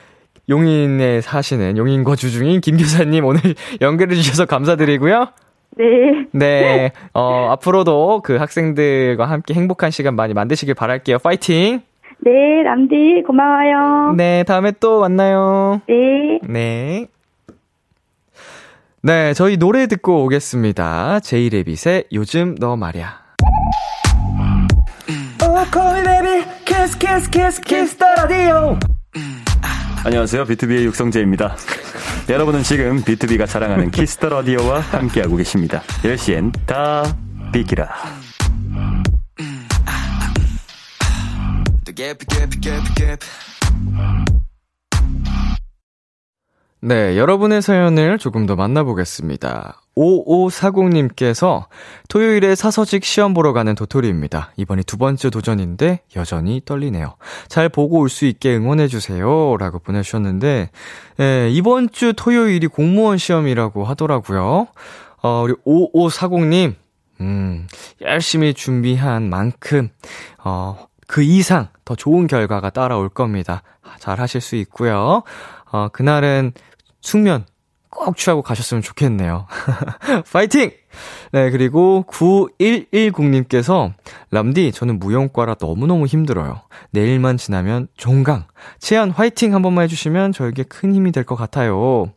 [0.48, 3.40] 용인에 사시는 용인과 주중인 김 교사님 오늘
[3.82, 5.28] 연결해 주셔서 감사드리고요.
[5.76, 5.84] 네.
[6.32, 6.92] 네.
[7.12, 11.18] 어, 앞으로도 그 학생들과 함께 행복한 시간 많이 만드시길 바랄게요.
[11.18, 11.82] 파이팅!
[12.20, 14.14] 네, 남디 고마워요.
[14.16, 15.82] 네, 다음에 또 만나요.
[15.88, 16.38] 네.
[16.48, 17.06] 네.
[19.06, 21.20] 네, 저희 노래 듣고 오겠습니다.
[21.20, 23.20] 제이레빗의 요즘 너 말야.
[30.06, 30.46] 안녕하세요.
[30.46, 31.54] BTOB의 육성재입니다.
[32.30, 35.82] 여러분은 지금 BTOB가 자랑하는 Kiss the Radio와 함께하고 계십니다.
[36.02, 37.04] 10시엔 다
[37.52, 37.90] 비키라.
[46.86, 49.80] 네, 여러분의 사연을 조금 더 만나보겠습니다.
[49.96, 51.64] 5540님께서
[52.10, 54.52] 토요일에 사서직 시험 보러 가는 도토리입니다.
[54.58, 57.14] 이번이 두 번째 도전인데 여전히 떨리네요.
[57.48, 59.56] 잘 보고 올 수 있게 응원해주세요.
[59.58, 60.68] 라고 보내주셨는데,
[61.20, 64.66] 예, 이번 주 토요일이 공무원 시험이라고 하더라고요.
[65.22, 66.74] 어, 우리 5540님,
[67.22, 67.66] 음,
[68.02, 69.88] 열심히 준비한 만큼,
[70.44, 73.62] 어, 그 이상 더 좋은 결과가 따라올 겁니다.
[74.00, 75.22] 잘 하실 수 있고요.
[75.70, 76.52] 어, 그날은
[77.04, 77.44] 숙면
[77.90, 79.46] 꼭 취하고 가셨으면 좋겠네요.
[80.32, 80.72] 파이팅!
[81.32, 83.92] 네, 그리고 9110님께서,
[84.30, 86.62] 람디, 저는 무용과라 너무너무 힘들어요.
[86.90, 88.46] 내일만 지나면 종강.
[88.80, 92.10] 치안 화이팅 한 번만 해주시면 저에게 큰 힘이 될 것 같아요.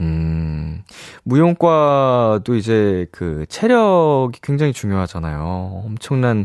[0.00, 0.82] 음,
[1.24, 5.82] 무용과도 이제 그 체력이 굉장히 중요하잖아요.
[5.86, 6.44] 엄청난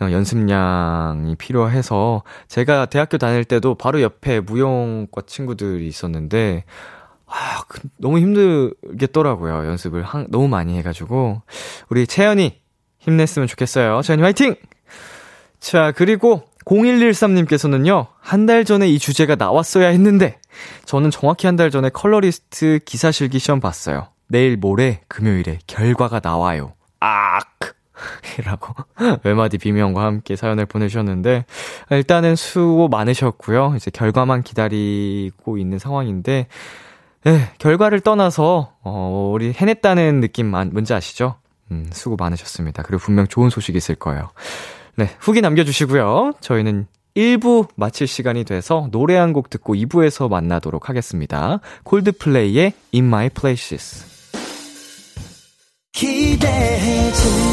[0.00, 6.64] 연습량이 필요해서 제가 대학교 다닐 때도 바로 옆에 무용과 친구들이 있었는데
[7.26, 9.66] 아, 그, 너무 힘들겠더라고요.
[9.68, 11.42] 연습을 한, 너무 많이 해가지고.
[11.88, 12.60] 우리 채연이
[12.98, 14.02] 힘냈으면 좋겠어요.
[14.02, 14.54] 채연이 화이팅!
[15.60, 20.38] 자, 그리고 0113님께서는요, 한 달 전에 이 주제가 나왔어야 했는데,
[20.84, 24.08] 저는 정확히 한 달 전에 컬러리스트 기사 실기 시험 봤어요.
[24.28, 26.72] 내일 모레 금요일에 결과가 나와요.
[27.00, 27.44] 악!
[28.38, 28.74] 이라고
[29.24, 31.46] 외마디 비명과 함께 사연을 보내주셨는데
[31.90, 33.72] 일단은 수고 많으셨고요.
[33.76, 36.48] 이제 결과만 기다리고 있는 상황인데
[37.26, 41.34] 네, 결과를 떠나서, 어, 우리 해냈다는 느낌 뭔지 아시죠?
[41.72, 42.84] 음, 수고 많으셨습니다.
[42.84, 44.30] 그리고 분명 좋은 소식이 있을 거예요.
[44.94, 46.34] 네, 후기 남겨주시고요.
[46.40, 46.86] 저희는
[47.16, 51.58] 1부 마칠 시간이 돼서 노래 한 곡 듣고 2부에서 만나도록 하겠습니다.
[51.82, 54.06] 콜드플레이의 In My Places.
[55.92, 57.45] 기대해 즐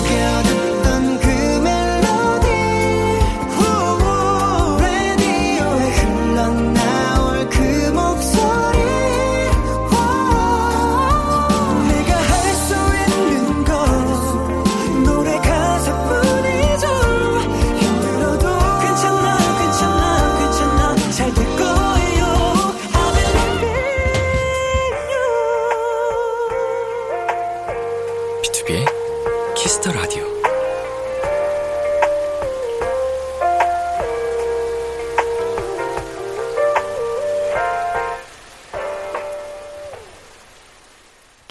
[29.64, 30.33] Kiss the Radio.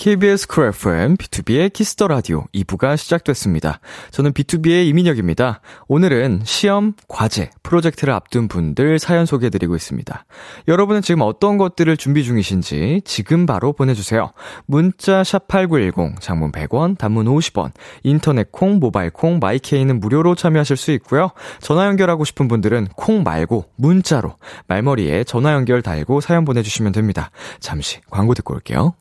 [0.02, 3.78] KBS 쿨 FM, BTOB의 키스터 라디오 2부가 시작됐습니다.
[4.10, 5.60] 저는 B2B의 이민혁입니다.
[5.86, 10.24] 오늘은 시험, 과제, 프로젝트를 앞둔 분들 사연 소개해드리고 있습니다.
[10.66, 14.32] 여러분은 지금 어떤 것들을 준비 중이신지 지금 바로 보내주세요.
[14.66, 17.70] 문자 샵8910, 장문 100원, 단문 50원,
[18.02, 21.30] 인터넷 콩, 모바일 콩, My K는 무료로 참여하실 수 있고요.
[21.60, 24.34] 전화 연결하고 싶은 분들은 콩 말고 문자로
[24.66, 27.30] 말머리에 전화 연결 달고 사연 보내주시면 됩니다.
[27.60, 28.96] 잠시 광고 듣고 올게요.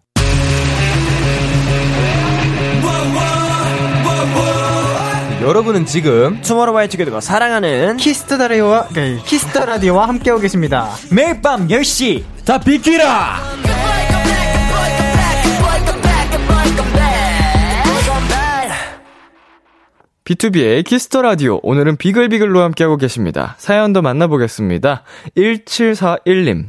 [5.42, 10.90] 여러분은 지금 투모로우바이투게더가 사랑하는 Kiss the Radio와 네, Kiss the Radio와 함께하고 계십니다.
[11.12, 13.40] 매일 밤 10시 다 비키라.
[20.24, 23.56] B2B의 키스터 라디오 오늘은 비글비글로 함께하고 계십니다.
[23.58, 25.04] 사연도 만나보겠습니다.
[25.36, 26.68] 1741님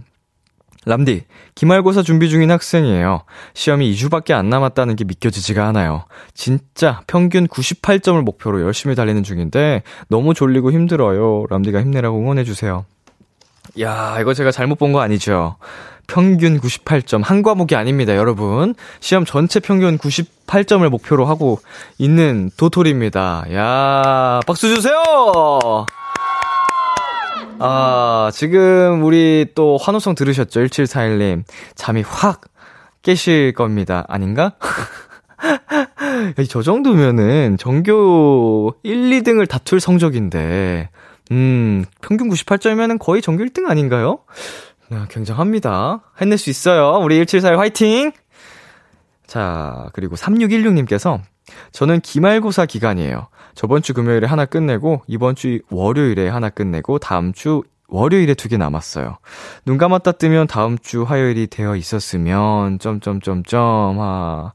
[0.85, 3.23] 람디, 기말고사 준비 중인 학생이에요.
[3.55, 6.05] 시험이 2주밖에 안 남았다는 게 믿겨지지가 않아요.
[6.35, 11.47] 진짜 평균 98점을 목표로 열심히 달리는 중인데 너무 졸리고 힘들어요.
[11.51, 12.85] 람디가 힘내라고 응원해주세요.
[13.81, 15.57] 야, 이거 제가 잘못 본 거 아니죠?
[16.09, 17.23] 평균 98점.
[17.23, 18.75] 한 과목이 아닙니다, 여러분.
[18.99, 21.61] 시험 전체 평균 98점을 목표로 하고
[21.97, 23.45] 있는 도토리입니다.
[23.55, 25.87] 야, 박수 주세요!
[27.59, 30.65] 아, 지금 우리 또 환호성 들으셨죠?
[30.65, 31.45] 1741님.
[31.75, 32.43] 잠이 확
[33.03, 34.05] 깨실 겁니다.
[34.09, 34.53] 아닌가?
[36.49, 40.91] 저 정도면은 전교 1, 2등을 다툴 성적인데,
[41.33, 44.21] 음, 평균 98점이면은 거의 전교 1등 아닌가요?
[44.91, 46.03] 아, 굉장합니다.
[46.21, 46.99] 해낼 수 있어요.
[47.03, 48.13] 우리 1741 화이팅!
[49.27, 51.21] 자, 그리고 3616님께서
[51.73, 53.29] 저는 기말고사 기간이에요.
[53.55, 58.57] 저번 주 금요일에 하나 끝내고 이번 주 월요일에 하나 끝내고 다음 주 월요일에 두 개
[58.57, 59.19] 남았어요.
[59.67, 64.53] 눈 감았다 뜨면 다음 주 화요일이 되어 있었으면 점점점점 아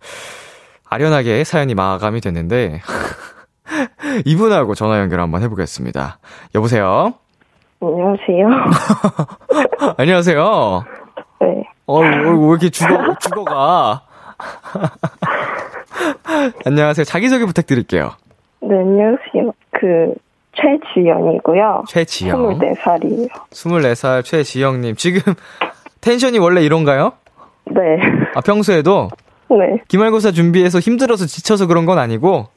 [0.89, 2.81] 아련하게 사연이 마감이 됐는데
[4.25, 6.17] 이분하고 전화 연결 한번 해보겠습니다.
[6.55, 7.13] 여보세요.
[7.79, 8.47] 안녕하세요.
[9.97, 10.83] 안녕하세요.
[11.41, 11.63] 네.
[11.85, 14.01] 어, 왜 이렇게 죽어 죽어가?
[16.65, 17.03] 안녕하세요.
[17.03, 18.13] 자기소개 부탁드릴게요.
[18.61, 19.51] 네, 안녕하세요.
[19.71, 20.13] 그,
[20.53, 21.83] 최지연이고요.
[21.87, 22.59] 최지연.
[22.59, 23.29] 24살이에요.
[23.51, 24.95] 24살 최지영님.
[24.95, 25.33] 지금
[26.01, 27.13] 텐션이 원래 이런가요?
[27.65, 27.81] 네.
[28.33, 29.09] 아, 평소에도?
[29.49, 29.81] 네.
[29.87, 32.47] 기말고사 준비해서 힘들어서 지쳐서 그런 건 아니고?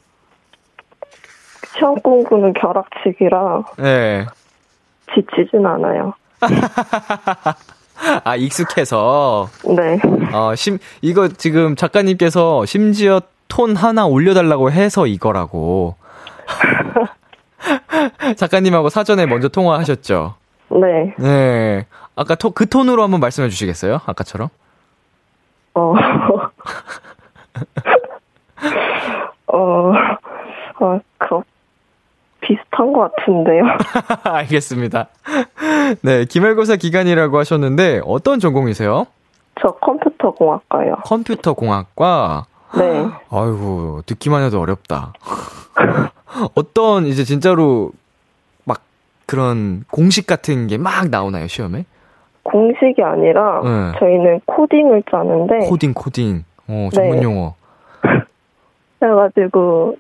[1.76, 3.62] 시험 공부는 벼락치기라.
[3.78, 4.26] 네.
[5.14, 6.14] 지치진 않아요.
[8.24, 9.48] 아, 익숙해서?
[9.76, 9.98] 네.
[10.32, 15.96] 어, 심, 이거 지금 작가님께서 심지어 톤 하나 올려달라고 해서 이거라고.
[18.38, 20.36] 작가님하고 사전에 먼저 통화하셨죠?
[20.70, 21.14] 네.
[21.18, 21.86] 네.
[22.16, 24.00] 아까 토, 그 톤으로 한번 말씀해 주시겠어요?
[24.06, 24.48] 아까처럼?
[25.74, 25.92] 어.
[29.52, 29.92] 어,
[30.80, 31.40] 어, 그,
[32.40, 33.64] 비슷한 것 같은데요.
[34.24, 35.08] 알겠습니다.
[36.02, 39.06] 네, 기말고사 기간이라고 하셨는데, 어떤 전공이세요?
[39.60, 40.94] 저 컴퓨터 공학과요.
[41.04, 42.46] 컴퓨터 공학과?
[42.78, 43.06] 네.
[43.30, 45.12] 아이고, 듣기만 해도 어렵다.
[46.54, 47.90] 어떤, 이제 진짜로,
[48.64, 48.82] 막,
[49.26, 51.84] 그런 공식 같은 게 막 나오나요, 시험에?
[52.42, 53.98] 공식이 아니라, 네.
[53.98, 55.68] 저희는 코딩을 짜는데.
[55.68, 56.44] 코딩, 코딩.
[56.68, 57.22] 어, 전문 네.
[57.24, 57.54] 용어.
[59.00, 59.96] 그래가지고,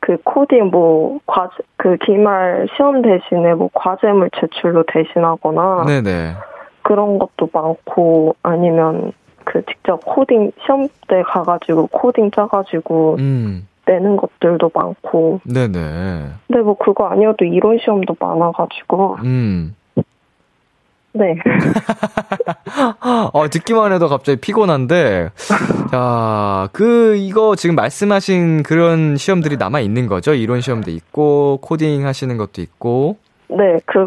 [0.00, 5.84] 그 코딩 뭐, 과제, 그 기말 시험 대신에 뭐 과제물 제출로 대신하거나.
[5.86, 6.34] 네네.
[6.82, 9.12] 그런 것도 많고, 아니면
[9.52, 15.40] 그 직접 코딩 시험 때 가가지고 코딩 짜가지고 음, 내는 것들도 많고.
[15.44, 16.30] 네네.
[16.46, 19.18] 근데 뭐 그거 아니어도 이론 시험도 많아가지고.
[19.24, 19.76] 음.
[21.14, 21.36] 네.
[23.34, 25.28] 어, 듣기만 해도 갑자기 피곤한데,
[25.90, 30.32] 자, 그, 이거 지금 말씀하신 그런 시험들이 남아 있는 거죠?
[30.32, 33.18] 이론 시험도 있고, 코딩 하시는 것도 있고.
[33.48, 34.06] 네, 그,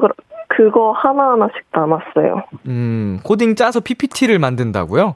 [0.56, 2.44] 그거 하나하나씩 남았어요.
[2.68, 5.16] 음, 코딩 짜서 PPT를 만든다고요?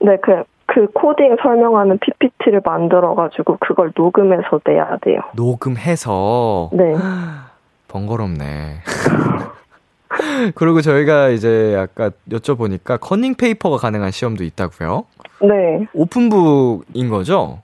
[0.00, 5.20] 네, 그, 그 코딩 설명하는 PPT를 만들어가지고 그걸 녹음해서 내야 돼요.
[5.34, 6.70] 녹음해서?
[6.72, 6.94] 네.
[7.88, 8.80] 번거롭네.
[10.54, 15.04] 그리고 저희가 이제 아까 여쭤보니까 커닝 페이퍼가 가능한 시험도 있다고요?
[15.42, 15.86] 네.
[15.94, 17.60] open book인 거죠?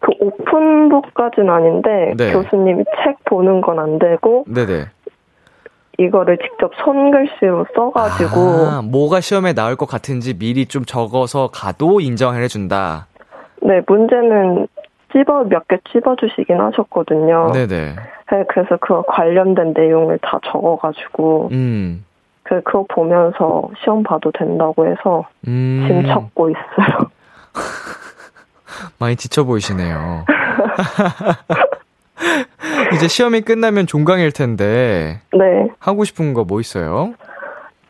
[0.00, 2.32] 그 open book까지는 아닌데 네.
[2.32, 4.86] 교수님이 책 보는 건 안 되고 네네.
[5.98, 12.40] 이거를 직접 손글씨로 써가지고 아, 뭐가 시험에 나올 것 같은지 미리 좀 적어서 가도 인정을
[12.42, 13.06] 해준다.
[13.62, 14.68] 네 문제는
[15.12, 17.50] 찝어 몇 개 찝어주시긴 하셨거든요.
[17.52, 17.96] 네네.
[18.30, 22.04] 네, 그래서 그 관련된 내용을 다 적어가지고 음.
[22.44, 25.84] 그 그거 보면서 시험 봐도 된다고 해서 음.
[25.88, 27.10] 짐 찾고 있어요.
[29.00, 30.24] 많이 지쳐 보이시네요.
[32.94, 35.68] 이제 시험이 끝나면 종강일 텐데 네.
[35.78, 37.14] 하고 싶은 거 뭐 있어요?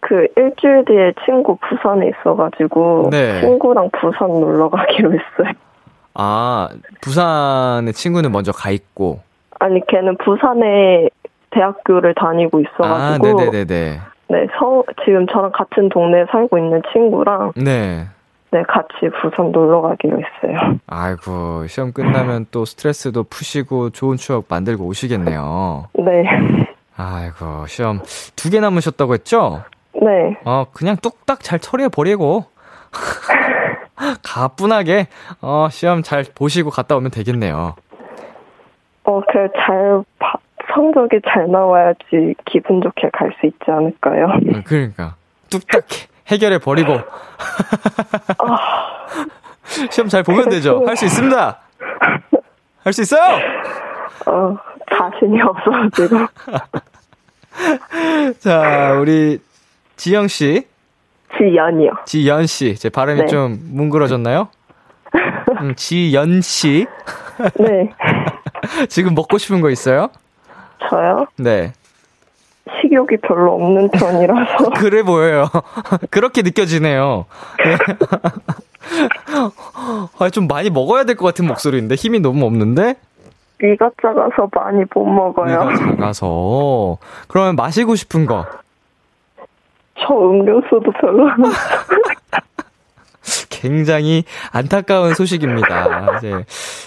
[0.01, 3.40] 그 일주일 뒤에 친구 부산에 있어가지고 네.
[3.40, 5.53] 친구랑 부산 놀러 가기로 했어요.
[6.14, 6.68] 아,
[7.03, 9.20] 부산의 친구는 먼저 가 있고.
[9.61, 11.09] 아니 걔는 부산에
[11.51, 14.01] 대학교를 다니고 아, 있어가지고 네네네네.
[14.31, 18.07] 네, 서, 지금 저랑 같은 동네에 살고 있는 친구랑 네.
[18.50, 20.78] 네, 같이 부산 놀러 가기로 했어요.
[20.87, 25.88] 아이고, 시험 끝나면 또 스트레스도 푸시고 좋은 추억 만들고 오시겠네요.
[25.94, 26.24] 네.
[26.96, 28.00] 아이고, 시험
[28.37, 29.62] 두 개 남으셨다고 했죠?
[29.94, 30.37] 네.
[30.44, 32.44] 어, 그냥 뚝딱 잘 처리해버리고.
[34.22, 35.08] 가뿐하게,
[35.42, 37.74] 어, 시험 잘 보시고 갔다 오면 되겠네요.
[39.04, 40.38] 어, 그 잘, 바-
[40.74, 44.26] 성적이 잘 나와야지 기분 좋게 갈 수 있지 않을까요?
[44.46, 45.16] 음, 그러니까.
[45.50, 47.00] 뚝딱 해 결해 버리고.
[49.90, 50.84] 시험 잘 보면 되죠?
[50.86, 51.58] 할 수 있습니다!
[52.84, 53.38] 할 수 있어요!
[54.26, 54.56] 어,
[54.90, 56.26] 자신이 없어가지고.
[58.40, 59.38] 자, 우리
[59.96, 60.66] 지영 씨,
[61.36, 61.90] 지연이요.
[62.06, 62.74] 지연 씨.
[62.76, 63.26] 제 발음이 네.
[63.26, 64.48] 좀 뭉그러졌나요?
[65.60, 66.86] 음, 지연 씨.
[67.58, 67.90] 네.
[68.88, 70.08] 지금 먹고 싶은 거 있어요?
[70.88, 71.26] 저요?
[71.36, 71.72] 네.
[72.81, 74.70] 식욕이 별로 없는 편이라서.
[74.76, 75.48] 그래 보여요.
[76.11, 77.24] 그렇게 느껴지네요.
[77.64, 77.76] 네.
[80.18, 82.94] 아, 좀 많이 먹어야 될 것 같은 목소리인데 힘이 너무 없는데?
[83.61, 85.61] 위가 작아서 많이 못 먹어요.
[85.68, 86.98] 위가 작아서.
[87.26, 88.46] 그러면 마시고 싶은 거.
[90.00, 91.42] 저 음료수도 별로 안
[93.50, 96.16] 굉장히 안타까운 소식입니다.
[96.18, 96.44] 이제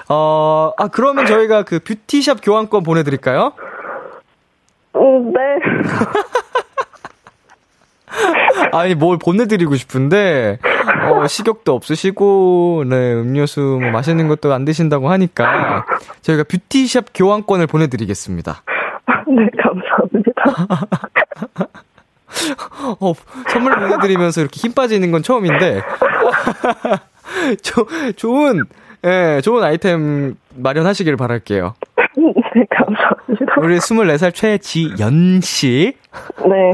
[0.10, 3.52] 어, 아 그러면 저희가 그 뷰티샵 교환권 보내드릴까요?
[5.32, 5.60] 음, 네.
[8.74, 10.60] 아니 뭘 보내드리고 싶은데
[11.10, 15.86] 어, 식욕도 없으시고 네 음료수 뭐 마시는 것도 안 드신다고 하니까
[16.22, 18.64] 저희가 뷰티샵 교환권을 보내드리겠습니다.
[19.28, 20.32] 네, 감사합니다.
[23.00, 23.14] 어,
[23.50, 25.82] 선물 보내드리면서 이렇게 힘 빠지는 건 처음인데
[27.62, 28.64] 조, 좋은
[29.04, 31.74] 예 좋은 아이템 마련하시길 바랄게요.
[32.18, 33.62] 네, 감사합니다.
[33.62, 35.96] 우리 24살 최지연 씨
[36.40, 36.72] 네.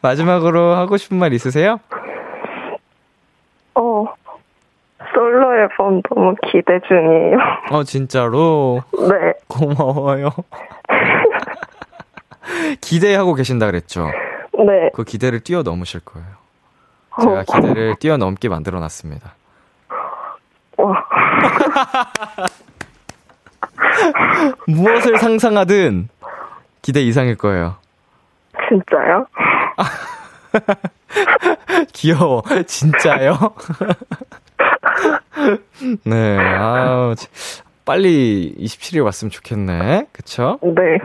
[0.00, 1.80] 마지막으로 하고 싶은 말 있으세요?
[3.74, 4.04] 어,
[5.12, 7.36] 솔로 앨범 너무 기대 중이에요.
[7.70, 9.32] 어 진짜로 네.
[9.48, 10.30] 고마워요.
[12.80, 14.06] 기대하고 계신다 그랬죠.
[14.54, 14.90] 네.
[14.94, 16.28] 그 기대를 뛰어넘으실 거예요.
[17.20, 19.34] 제가 기대를 뛰어넘게 만들어 놨습니다.
[20.78, 21.04] 와,
[24.66, 26.08] 무엇을 상상하든
[26.82, 27.76] 기대 이상일 거예요.
[28.68, 29.26] 진짜요?
[31.92, 32.42] 귀여워.
[32.66, 33.38] 진짜요?
[36.04, 36.38] 네,
[37.16, 37.28] 지-
[37.84, 40.06] 빨리 27일 왔으면 좋겠네.
[40.12, 40.58] 그쵸?
[40.62, 40.98] 네.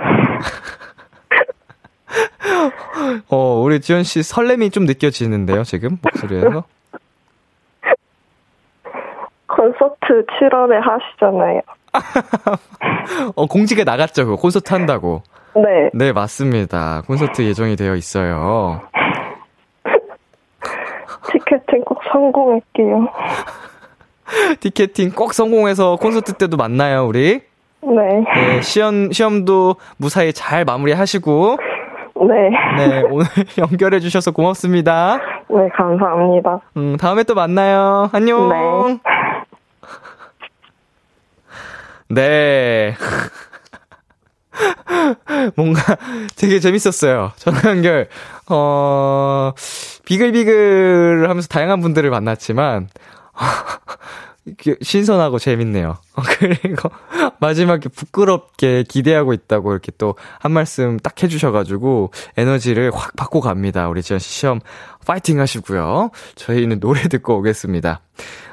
[3.30, 5.98] 어, 우리 지현 씨 설렘이 좀 느껴지는데요, 지금?
[6.02, 6.63] 목소리에서?
[9.68, 11.62] 콘서트 7월에 하시잖아요.
[13.36, 15.24] 어, 공지가 나갔죠, 그 콘서트 한다고.
[15.56, 15.90] 네.
[15.94, 17.02] 네, 맞습니다.
[17.06, 18.82] 콘서트 예정이 되어 있어요.
[21.32, 23.08] 티켓팅 꼭 성공할게요.
[24.62, 27.42] 티켓팅 꼭 성공해서 콘서트 때도 만나요, 우리.
[27.82, 28.24] 네.
[28.36, 31.58] 네, 시험, 시험도 무사히 잘 마무리하시고.
[32.20, 32.50] 네.
[32.78, 33.26] 네, 오늘
[33.58, 35.20] 연결해 주셔서 고맙습니다.
[35.50, 36.60] 네, 감사합니다.
[36.78, 38.10] 음, 다음에 또 만나요.
[38.12, 38.50] 안녕.
[38.50, 39.00] 네.
[42.10, 42.96] 네.
[45.56, 45.82] 뭔가
[46.36, 47.32] 되게 재밌었어요.
[47.38, 48.08] 전화 연결,
[48.50, 49.52] 어,
[50.06, 52.90] 비글비글 하면서 다양한 분들을 만났지만,
[54.82, 55.98] 신선하고 재밌네요.
[56.40, 56.90] 그리고
[57.40, 63.90] 마지막에 부끄럽게 기대하고 있다고 이렇게 또 한 말씀 딱 해주셔가지고 에너지를 확 받고 갑니다.
[63.90, 64.62] 우리 지현 씨 시험
[65.06, 66.12] 파이팅 하시고요.
[66.36, 68.00] 저희는 노래 듣고 오겠습니다.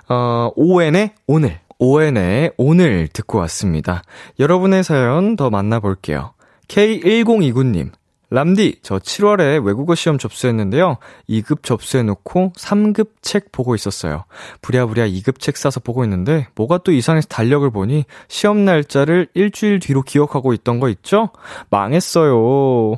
[0.09, 1.61] 어, ON의 오늘.
[1.79, 4.03] ON의 오늘 듣고 왔습니다.
[4.39, 6.35] 여러분의 사연 더 만나볼게요.
[6.69, 7.91] K1029님.
[8.31, 10.97] 람디, 저 7월에 외국어 시험 접수했는데요.
[11.29, 14.25] 2급 접수해놓고 3급 책 보고 있었어요.
[14.61, 20.03] 부랴부랴 2급 책 사서 보고 있는데, 뭐가 또 이상해서 달력을 보니, 시험 날짜를 일주일 뒤로
[20.03, 21.31] 기억하고 있던 거 있죠?
[21.71, 22.97] 망했어요.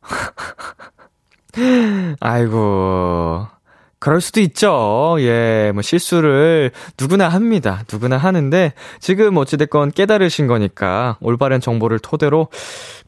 [2.20, 3.55] 아이고.
[4.06, 5.16] 그럴 수도 있죠.
[5.18, 7.82] 예, 뭐 실수를 누구나 합니다.
[7.92, 12.46] 누구나 하는데, 지금 어찌됐건 깨달으신 거니까, 올바른 정보를 토대로,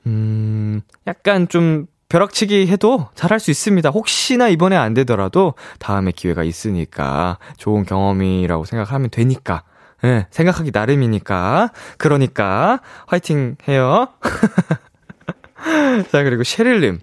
[0.06, 3.90] 음, 약간 좀 벼락치기 해도 잘할 수 있습니다.
[3.90, 9.62] 혹시나 이번에 안 되더라도 다음에 기회가 있으니까 좋은 경험이라고 생각하면 되니까.
[10.02, 11.70] 예, 생각하기 나름이니까.
[11.98, 14.08] 그러니까 화이팅 해요.
[16.10, 16.98] 자, 그리고 셰릴님.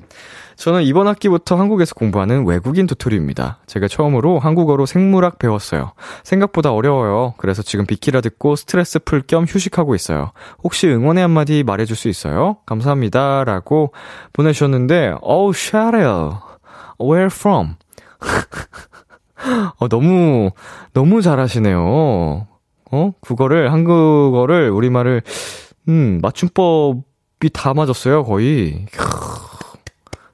[0.56, 3.60] 저는 이번 학기부터 한국에서 공부하는 외국인 도토리입니다.
[3.68, 5.92] 제가 처음으로 한국어로 생물학 배웠어요.
[6.24, 7.34] 생각보다 어려워요.
[7.38, 10.32] 그래서 지금 비키라 듣고 스트레스 풀 겸 휴식하고 있어요.
[10.64, 12.58] 혹시 응원의 한마디 말해줄 수 있어요?
[12.66, 13.44] 감사합니다.
[13.44, 13.92] 라고
[14.34, 16.32] 보내주셨는데, 어우, 샤렐.
[17.02, 17.76] Where from?
[19.80, 20.52] 어, 너무,
[20.94, 22.48] 너무 잘하시네요.
[22.92, 23.12] 어?
[23.20, 25.22] 국어를, 한국어를, 우리말을,
[25.90, 28.86] 음, 맞춤법이 다 맞았어요, 거의.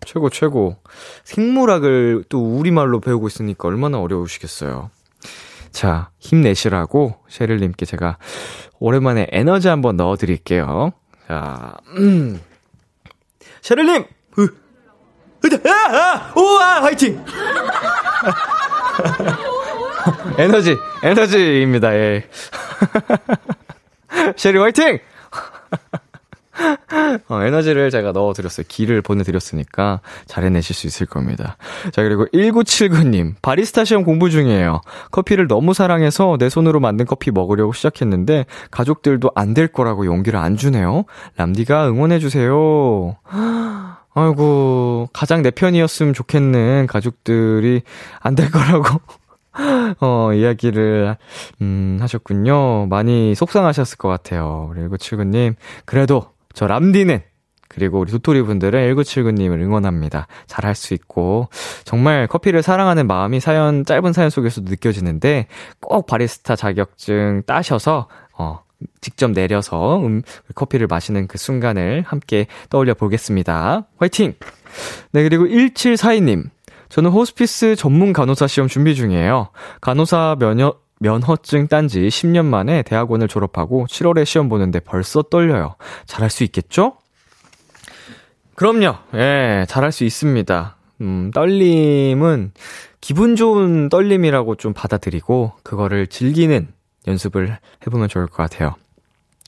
[0.06, 0.76] 최고, 최고.
[1.24, 4.92] 생물학을 또 우리말로 배우고 있으니까 얼마나 어려우시겠어요.
[5.72, 8.18] 자, 힘내시라고 셰릴님께 제가
[8.80, 10.92] 오랜만에 에너지 한번 넣어드릴게요.
[11.28, 12.42] 자, 음.
[13.62, 14.06] 셰릴님!
[14.40, 17.24] 으, 으, 아, 아, 우와, 화이팅!
[20.38, 22.28] 에너지, 에너지입니다, 예.
[24.36, 25.00] 셰리 화이팅!
[27.30, 28.66] 어, 에너지를 제가 넣어드렸어요.
[28.68, 31.58] 기를 보내드렸으니까 잘 해내실 수 있을 겁니다.
[31.92, 34.82] 자, 그리고 1979님, 바리스타 시험 공부 중이에요.
[35.12, 40.56] 커피를 너무 사랑해서 내 손으로 만든 커피 먹으려고 시작했는데, 가족들도 안 될 거라고 용기를 안
[40.56, 41.04] 주네요.
[41.36, 43.18] 람디가 응원해주세요.
[44.14, 47.82] 아이고, 가장 내 편이었으면 좋겠는 가족들이
[48.22, 49.02] 안 될 거라고.
[50.00, 51.18] 어, 이야기를,
[51.62, 52.88] 음, 하셨군요.
[52.88, 54.72] 많이 속상하셨을 것 같아요.
[54.74, 55.56] 그리고 1979님,
[55.86, 57.22] 그래도 저 람디는
[57.68, 60.28] 그리고 우리 도토리 분들은 1979님을 응원합니다.
[60.46, 61.48] 잘할 수 있고
[61.86, 65.48] 정말 커피를 사랑하는 마음이 사연 짧은 사연 속에서도 느껴지는데
[65.80, 68.64] 꼭 바리스타 자격증 따셔서 어
[69.00, 70.22] 직접 내려서 음,
[70.56, 73.88] 커피를 마시는 그 순간을 함께 떠올려 보겠습니다.
[73.98, 74.34] 화이팅!
[75.12, 76.50] 네, 그리고 1742님.
[76.90, 79.50] 저는 호스피스 전문 간호사 시험 준비 중이에요.
[79.80, 85.76] 간호사 면허, 면허증 딴지 10년 만에 대학원을 졸업하고 7월에 시험 보는데 벌써 떨려요.
[86.06, 86.94] 잘할 수 있겠죠?
[88.54, 88.96] 그럼요.
[89.16, 90.76] 예, 잘할 수 있습니다.
[91.02, 92.52] 음, 떨림은
[93.02, 96.68] 기분 좋은 떨림이라고 좀 받아들이고, 그거를 즐기는
[97.08, 98.76] 연습을 해보면 좋을 것 같아요.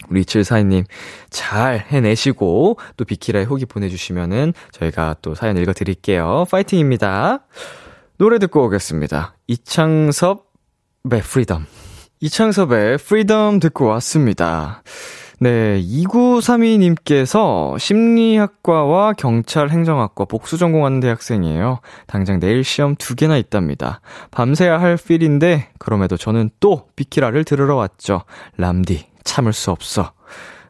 [0.10, 0.86] 우리 742님
[1.30, 6.46] 잘 해내시고, 또 비키라에 후기 보내주시면은 저희가 또 사연 읽어드릴게요.
[6.50, 7.46] 파이팅입니다.
[8.18, 9.36] 노래 듣고 오겠습니다.
[9.46, 10.43] 이창섭
[11.06, 11.66] 네, Freedom.
[12.22, 14.84] 이창섭의 Freedom 듣고 왔습니다.
[15.42, 21.82] 네, 2932님께서 심리학과와 경찰 행정학과 복수 전공하는 대학생이에요.
[22.08, 24.00] 당장 내일 시험 두 개나 있답니다.
[24.32, 28.22] 밤새야 할 판인데, 그럼에도 저는 또 비키라를 들으러 왔죠.
[28.56, 30.14] 람디, 참을 수 없어.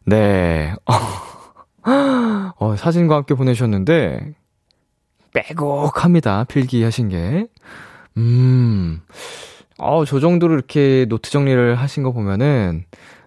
[0.05, 0.73] 네,
[2.57, 4.33] 어, 사진과 함께 보내셨는데,
[5.35, 6.45] 빼곡합니다.
[6.45, 7.45] 필기하신 게.
[8.17, 9.01] 음,
[9.77, 12.85] 어, 저 정도로 이렇게 노트 정리를 하신 거 보면은,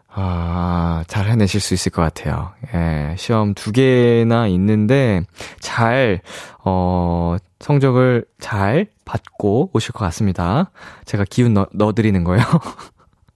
[0.08, 2.52] 아, 잘 해내실 수 있을 것 같아요.
[2.74, 5.22] 예, 시험 두 개나 있는데,
[5.60, 6.20] 잘,
[6.64, 10.70] 어, 성적을 잘 받고 오실 것 같습니다.
[11.04, 12.44] 제가 기운 넣, 넣어드리는 거예요.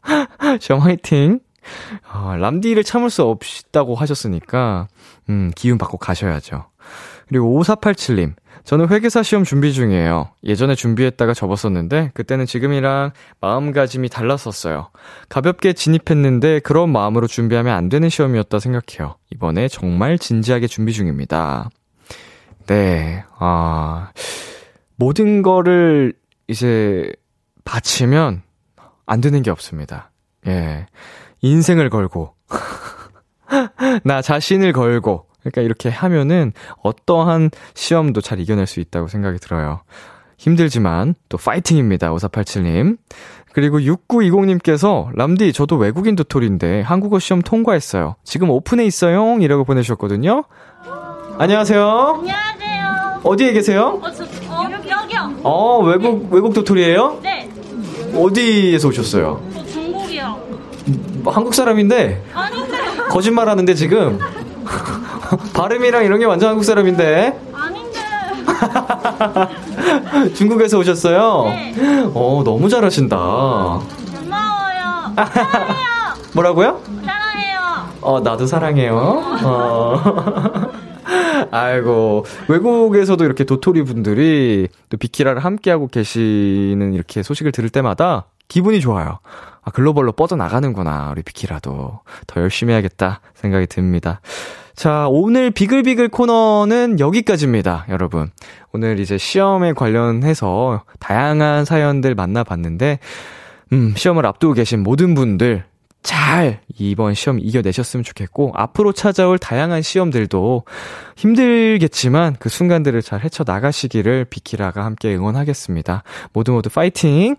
[0.60, 1.40] 시험 화이팅!
[2.12, 4.88] 어, 람디를 참을 수 없다고 하셨으니까,
[5.28, 6.64] 음, 기운 받고 가셔야죠.
[7.28, 8.34] 그리고 5487님,
[8.64, 10.30] 저는 회계사 시험 준비 중이에요.
[10.44, 14.90] 예전에 준비했다가 접었었는데 그때는 지금이랑 마음가짐이 달랐었어요.
[15.28, 19.16] 가볍게 진입했는데 그런 마음으로 준비하면 안 되는 시험이었다 생각해요.
[19.32, 21.70] 이번에 정말 진지하게 준비 중입니다.
[22.66, 24.12] 네, 아,
[24.96, 26.12] 모든 거를
[26.46, 27.10] 이제
[27.64, 28.42] 바치면
[29.06, 30.12] 안 되는 게 없습니다.
[30.46, 30.86] 예.
[31.42, 32.34] 인생을 걸고,
[34.04, 39.82] 나 자신을 걸고, 그러니까 이렇게 하면은 어떠한 시험도 잘 이겨낼 수 있다고 생각이 들어요.
[40.38, 42.10] 힘들지만 또 파이팅입니다.
[42.14, 42.96] 5487님.
[43.52, 48.16] 그리고 6920님께서 람디 저도 외국인 도토리인데 한국어 시험 통과했어요.
[48.24, 49.38] 지금 오픈해 있어요.
[49.40, 50.44] 이라고 보내주셨거든요.
[51.38, 52.20] 안녕하세요.
[52.20, 53.20] 안녕하세요.
[53.22, 54.00] 어디에 계세요?
[54.02, 55.40] 어, 저, 어, 여기, 여기요.
[55.42, 57.50] 어, 외국, 외국 도토리예요 네.
[58.14, 59.42] 어디에서 오셨어요?
[59.52, 60.40] 저 중국이요.
[61.22, 62.78] 뭐 한국 사람인데, 아닌데.
[63.10, 64.18] 거짓말 하는데 지금.
[65.54, 67.38] 발음이랑 이런 게 완전 한국 사람인데.
[67.52, 68.00] 아닌데.
[70.34, 71.44] 중국에서 오셨어요?
[71.50, 71.74] 네.
[72.14, 73.16] 어, 너무 잘하신다.
[73.16, 75.14] 고마워요.
[75.16, 75.86] 사랑해요.
[76.34, 76.82] 뭐라고요?
[77.04, 77.58] 사랑해요.
[78.00, 78.96] 어, 나도 사랑해요.
[79.44, 80.70] 어.
[81.50, 89.18] 아이고, 외국에서도 이렇게 도토리 분들이 또 비키라를 함께하고 계시는 이렇게 소식을 들을 때마다 기분이 좋아요.
[89.62, 92.00] 아, 글로벌로 뻗어 나가는구나, 우리 비키라도.
[92.26, 94.20] 더 열심히 해야겠다 생각이 듭니다.
[94.80, 98.30] 자, 오늘 비글비글 코너는 여기까지입니다, 여러분.
[98.72, 102.98] 오늘 이제 시험에 관련해서 다양한 사연들 만나봤는데,
[103.74, 105.64] 음, 시험을 앞두고 계신 모든 분들,
[106.02, 110.64] 잘 이번 시험 이겨내셨으면 좋겠고, 앞으로 찾아올 다양한 시험들도
[111.14, 116.04] 힘들겠지만 그 순간들을 잘 헤쳐나가시기를 비키라가 함께 응원하겠습니다.
[116.32, 117.36] 모두 모두 파이팅!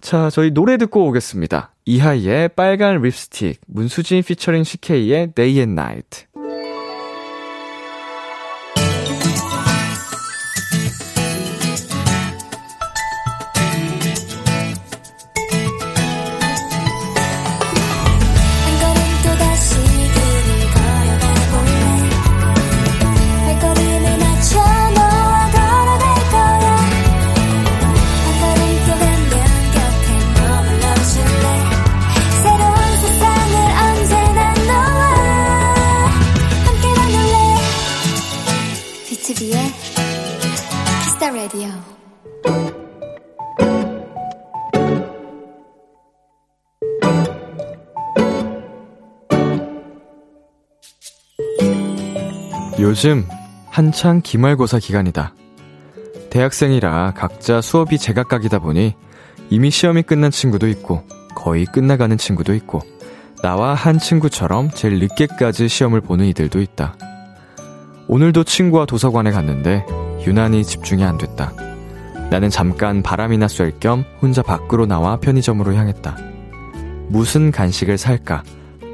[0.00, 1.70] 자, 저희 노래 듣고 오겠습니다.
[1.84, 6.27] 이하이의 빨간 립스틱, 문수진 피처링 CK의 Day and Night.
[52.88, 53.26] 요즘
[53.68, 55.34] 한창 기말고사 기간이다.
[56.30, 58.94] 대학생이라 각자 수업이 제각각이다 보니
[59.50, 62.80] 이미 시험이 끝난 친구도 있고 거의 끝나가는 친구도 있고
[63.42, 66.96] 나와 한 친구처럼 제일 늦게까지 시험을 보는 이들도 있다.
[68.06, 69.84] 오늘도 친구와 도서관에 갔는데
[70.26, 71.52] 유난히 집중이 안 됐다.
[72.30, 76.16] 나는 잠깐 바람이나 쐴 겸 혼자 밖으로 나와 편의점으로 향했다.
[77.08, 78.44] 무슨 간식을 살까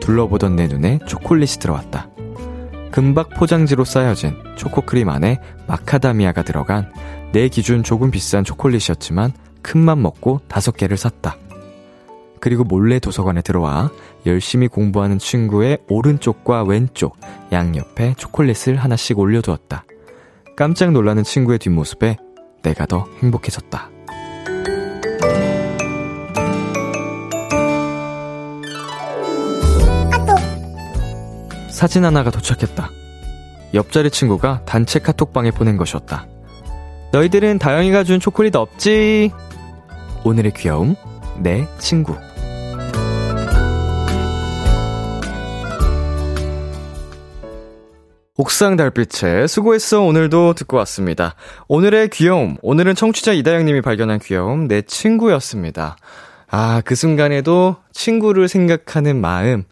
[0.01, 2.09] 둘러보던 내 눈에 초콜릿이 들어왔다.
[2.95, 6.93] 금박 포장지로 쌓여진 초코크림 안에 마카다미아가 들어간
[7.33, 9.33] 내 기준 조금 비싼 초콜릿이었지만
[9.63, 11.37] 큰맘 먹고 다섯 개를 샀다.
[12.39, 13.91] 그리고 몰래 도서관에 들어와
[14.27, 17.17] 열심히 공부하는 친구의 오른쪽과 왼쪽,
[17.51, 19.85] 양옆에 초콜릿을 하나씩 올려두었다.
[20.57, 22.17] 깜짝 놀라는 친구의 뒷모습에
[22.63, 23.94] 내가 더 행복해졌다.
[31.75, 32.89] 사진 하나가 도착했다.
[33.75, 36.29] 옆자리 친구가 단체 카톡방에 보낸 것이었다.
[37.13, 39.33] 너희들은 다영이가 준 초콜릿 없지?
[40.23, 40.95] 오늘의 귀여움,
[41.37, 42.15] 내 친구.
[48.37, 51.35] 옥상 달빛에 수고했어 오늘도 듣고 왔습니다.
[51.67, 55.97] 오늘의 귀여움, 오늘은 청취자 이다영님이 발견한 귀여움, 내 친구였습니다.
[56.49, 59.65] 아, 그 순간에도 친구를 생각하는 마음,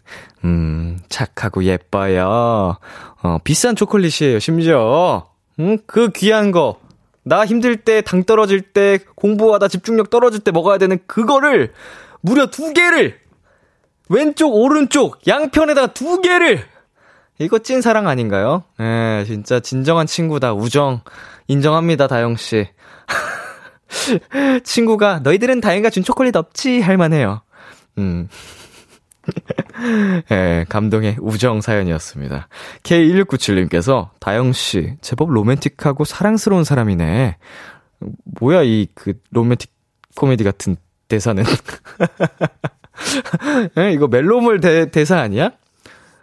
[0.43, 2.77] 음, 착하고 예뻐요.
[3.21, 5.27] 어, 비싼 초콜릿이에요, 심지어.
[5.59, 6.79] 음, 그 귀한 거.
[7.23, 11.71] 나 힘들 때, 당 떨어질 때, 공부하다 집중력 떨어질 때 먹어야 되는 그거를
[12.21, 13.19] 무려 두 개를!
[14.09, 16.65] 왼쪽, 오른쪽, 양편에다가 두 개를!
[17.39, 18.63] 이거 찐 사랑 아닌가요?
[18.79, 20.53] 예, 진짜 진정한 친구다.
[20.53, 21.01] 우정.
[21.47, 22.67] 인정합니다, 다영씨.
[24.63, 26.81] 친구가, 너희들은 다영이가 준 초콜릿 없지?
[26.81, 27.41] 할 만해요.
[27.97, 28.27] 음.
[30.31, 32.47] 예, 감동의 우정 사연이었습니다.
[32.83, 37.37] K1697님께서, 다영씨, 제법 로맨틱하고 사랑스러운 사람이네.
[38.39, 39.71] 뭐야, 이, 그, 로맨틱
[40.15, 40.75] 코미디 같은
[41.07, 41.43] 대사는.
[43.77, 45.51] 예, 이거 멜로물 대, 대사 아니야?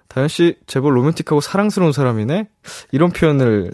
[0.09, 2.49] 다현씨, 제법 로맨틱하고 사랑스러운 사람이네?
[2.93, 3.73] 이런 표현을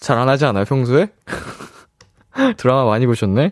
[0.00, 1.08] 잘 안 하지 않아요, 평소에?
[2.58, 3.50] 드라마 많이 보셨네?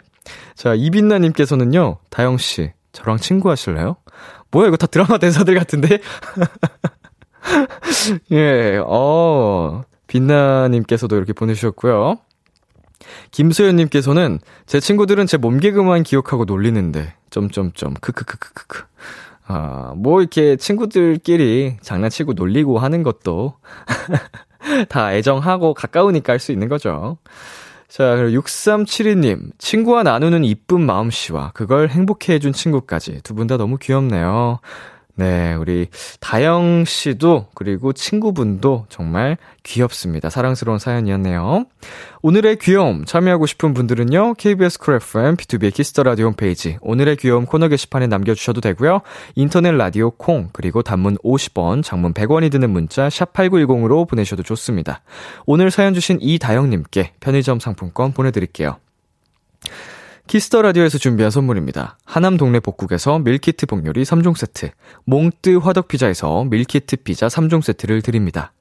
[0.54, 3.96] 자, 이빈나님께서는요, 다영씨, 저랑 친구 하실래요?
[4.54, 5.98] 뭐야, 이거 다 드라마 대사들 같은데?
[8.30, 12.18] 예, 어, 빛나님께서도 이렇게 보내주셨고요.
[13.32, 18.84] 김소연님께서는 제 친구들은 제 몸개그만 기억하고 놀리는데, 점점점, 크크크크크크.
[19.48, 23.56] 아, 뭐 이렇게 친구들끼리 장난치고 놀리고 하는 것도
[24.88, 27.18] 다 애정하고 가까우니까 할 수 있는 거죠.
[27.88, 29.52] 자, 그리고 6372님.
[29.58, 34.58] 친구와 나누는 이쁜 마음씨와 그걸 행복해 해준 친구까지 두 분 다 너무 귀엽네요.
[35.16, 35.86] 네, 우리
[36.18, 40.28] 다영 씨도 그리고 친구분도 정말 귀엽습니다.
[40.28, 41.66] 사랑스러운 사연이었네요.
[42.22, 44.34] 오늘의 귀여움 참여하고 싶은 분들은요.
[44.34, 49.02] KBS 쿨 FM 비투비의 키스 더 라디오 홈페이지 오늘의 귀여움 코너 게시판에 남겨 주셔도 되고요.
[49.36, 55.02] 인터넷 라디오 콩 그리고 단문 50원, 장문 100원이 드는 문자 샵 8910으로 보내셔도 좋습니다.
[55.46, 58.78] 오늘 사연 주신 이다영 님께 편의점 상품권 보내 드릴게요.
[60.26, 61.98] 키스 더 라디오에서 준비한 선물입니다.
[62.06, 64.70] 하남 동네 복국에서 밀키트 복요리 3종 세트,
[65.04, 68.53] 몽뜨 화덕 피자에서 밀키트 피자 3종 세트를 드립니다.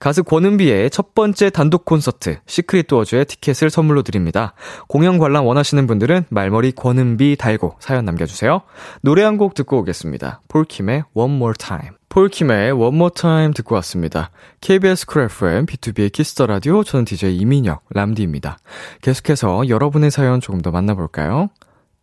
[0.00, 4.54] 가수 권은비의 첫 번째 단독 콘서트 Secret Doors의 티켓을 선물로 드립니다.
[4.88, 8.62] 공연 관람 원하시는 분들은 말머리 권은비 달고 사연 남겨주세요.
[9.02, 10.40] 노래 한 곡 듣고 오겠습니다.
[10.48, 11.90] 폴킴의 One More Time.
[12.08, 14.30] 폴킴의 One More Time 듣고 왔습니다.
[14.62, 18.58] KBS 쿨 FM, 비투비의 키스 더 라디오, 저는 DJ 이민혁, 람디입니다.
[19.02, 21.50] 계속해서 여러분의 사연 조금 더 만나볼까요?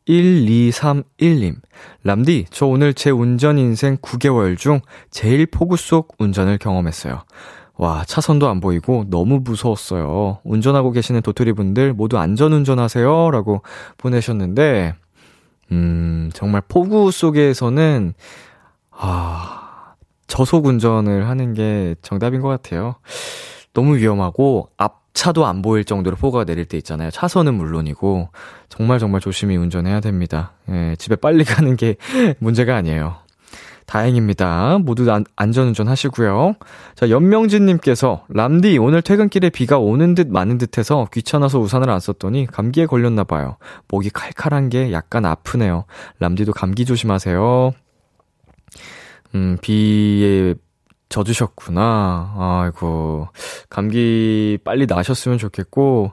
[0.08, 1.56] 1231님.
[2.04, 4.80] 람디, 저 오늘 제 운전 인생 9개월 중
[5.12, 7.24] 제일 폭우 속 운전을 경험했어요.
[7.78, 10.40] 와, 차선도 안 보이고 너무 무서웠어요.
[10.44, 13.30] 운전하고 계시는 도토리 분들 모두 안전 운전 하세요.
[13.32, 13.62] 라고
[13.98, 14.96] 보내셨는데,
[15.72, 18.14] 음, 정말 폭우 속에서는,
[18.92, 19.94] 아,
[20.26, 22.96] 저속 운전을 하는 게 정답인 것 같아요.
[23.74, 27.12] 너무 위험하고, 앞차도 안 보일 정도로 폭우가 내릴 때 있잖아요.
[27.12, 28.30] 차선은 물론이고,
[28.70, 30.54] 정말 정말 조심히 운전해야 됩니다.
[30.70, 31.96] 예, 집에 빨리 가는 게
[32.40, 33.27] 문제가 아니에요.
[33.88, 34.80] 다행입니다.
[34.80, 36.56] 모두 안, 안전운전 하시고요.
[36.96, 42.48] 자, 연명진님께서, 람디, 오늘 퇴근길에 비가 오는 듯 마는 듯 해서 귀찮아서 우산을 안 썼더니
[42.48, 43.58] 감기에 걸렸나봐요.
[43.88, 45.86] 목이 칼칼한 게 약간 아프네요.
[46.20, 47.72] 람디도 감기 조심하세요.
[49.36, 50.54] 음, 비에
[51.08, 52.36] 젖으셨구나.
[52.38, 53.30] 아이고,
[53.70, 56.12] 감기 빨리 나셨으면 좋겠고,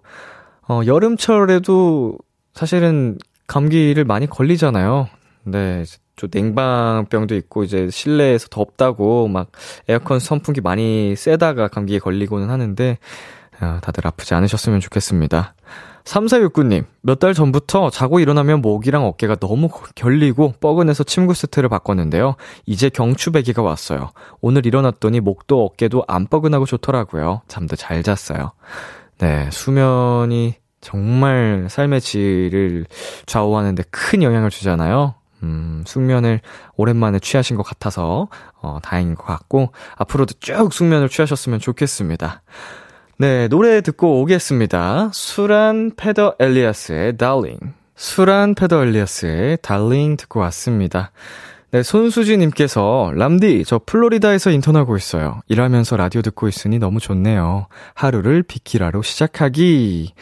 [0.69, 2.17] 어, 여름철에도
[2.55, 3.19] 사실은
[3.49, 5.09] 감기를 많이 걸리잖아요.
[5.43, 5.83] 네,
[6.17, 9.51] 저 냉방병도 있고 이제 실내에서 덥다고 막
[9.89, 12.99] 에어컨 선풍기 많이 쐬다가 감기에 걸리고는 하는데
[13.61, 15.55] 아, 다들 아프지 않으셨으면 좋겠습니다.
[16.05, 22.37] 3469님, 몇 달 전부터 자고 일어나면 목이랑 어깨가 너무 결리고 뻐근해서 침구 세트를 바꿨는데요.
[22.67, 24.11] 이제 경추배기가 왔어요.
[24.43, 27.41] 오늘 일어났더니 목도 어깨도 안 뻐근하고 좋더라고요.
[27.49, 28.53] 잠도 잘 잤어요.
[29.19, 32.85] 네, 수면이 정말 삶의 질을
[33.25, 35.15] 좌우하는데 큰 영향을 주잖아요.
[35.45, 36.41] 음, 숙면을
[36.77, 38.29] 오랜만에 취하신 것 같아서,
[38.63, 42.43] 어, 다행인 것 같고, 앞으로도 쭉 숙면을 취하셨으면 좋겠습니다.
[43.19, 45.11] 네, 노래 듣고 오겠습니다.
[45.13, 47.75] 수란 페더 엘리아스의 Darling.
[47.95, 51.13] 수란 페더 엘리아스의 Darling 듣고 왔습니다.
[51.71, 55.41] 네, 손수지님께서, 람디, 저 플로리다에서 인턴하고 있어요.
[55.49, 57.67] 일하면서 라디오 듣고 있으니 너무 좋네요.
[57.95, 60.15] 하루를 비키라로 시작하기.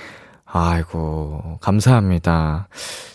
[0.44, 2.68] 아이고, 감사합니다.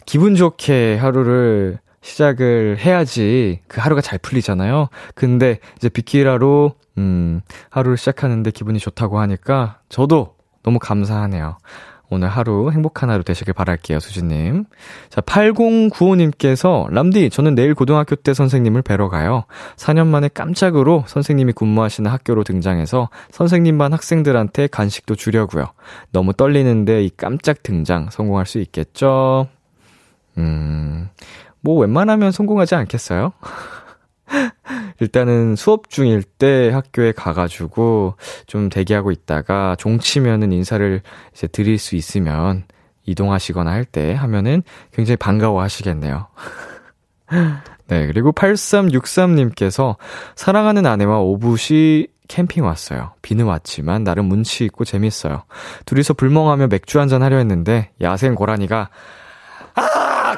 [0.06, 4.90] 기분 좋게 하루를 시작을 해야지 그 하루가 잘 풀리잖아요.
[5.16, 11.58] 근데 이제 비키라로 음, 하루를 시작하는데 기분이 좋다고 하니까 저도 너무 감사하네요.
[12.10, 14.66] 오늘 하루 행복한 하루 되시길 바랄게요, 수진님.
[15.10, 19.44] 자, 8095님께서, 람디, 저는 내일 고등학교 때 선생님을 뵈러 가요.
[19.76, 25.66] 4년 만에 깜짝으로 선생님이 근무하시는 학교로 등장해서 선생님 반 학생들한테 간식도 주려고요.
[26.12, 29.50] 너무 떨리는데 이 깜짝 등장 성공할 수 있겠죠?
[30.38, 31.10] 음,
[31.62, 33.34] 뭐 웬만하면 성공하지 않겠어요?
[35.00, 38.16] 일단은 수업 중일 때 학교에 가가지고
[38.48, 41.02] 좀 대기하고 있다가 종치면은 인사를
[41.34, 42.64] 이제 드릴 수 있으면
[43.06, 46.28] 이동하시거나 할 때 하면은 굉장히 반가워 하시겠네요.
[47.88, 49.96] 네, 그리고 8363님께서
[50.36, 53.14] 사랑하는 아내와 오붓이 캠핑 왔어요.
[53.22, 55.44] 비는 왔지만 나름 문치 있고 재밌어요.
[55.86, 58.90] 둘이서 불멍하며 맥주 한잔 하려 했는데 야생 고라니가
[59.76, 60.38] 아!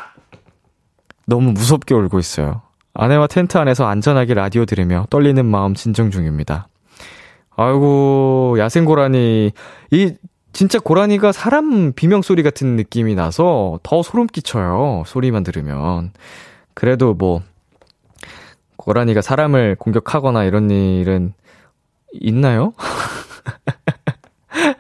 [1.30, 2.62] 너무 무섭게 울고 있어요.
[2.94, 6.68] 아내와 텐트 안에서 안전하게 라디오 들으며 떨리는 마음 진정 중입니다.
[7.56, 9.52] 아이고, 야생 고라니.
[9.92, 10.14] 이,
[10.52, 15.04] 진짜 고라니가 사람 비명 소리 같은 느낌이 나서 더 소름 끼쳐요.
[15.06, 16.12] 소리만 들으면.
[16.74, 17.42] 그래도 뭐,
[18.78, 21.34] 고라니가 사람을 공격하거나 이런 일은
[22.12, 22.74] 있나요?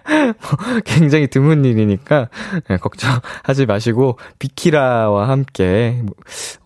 [0.85, 2.29] 굉장히 드문 일이니까
[2.67, 6.03] 네, 걱정하지 마시고 비키라와 함께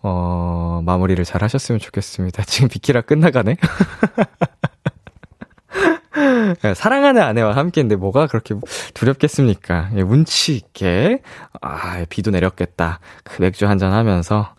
[0.02, 2.44] 어, 마무리를 잘 하셨으면 좋겠습니다.
[2.48, 3.56] 지금 비키라 끝나가네.
[6.62, 8.54] 네, 사랑하는 아내와 함께인데 뭐가 그렇게
[8.94, 9.90] 두렵겠습니까?
[9.96, 11.20] 예, 운치 있게
[11.60, 13.00] 아 비도 내렸겠다.
[13.24, 14.54] 그 맥주 한잔 하면서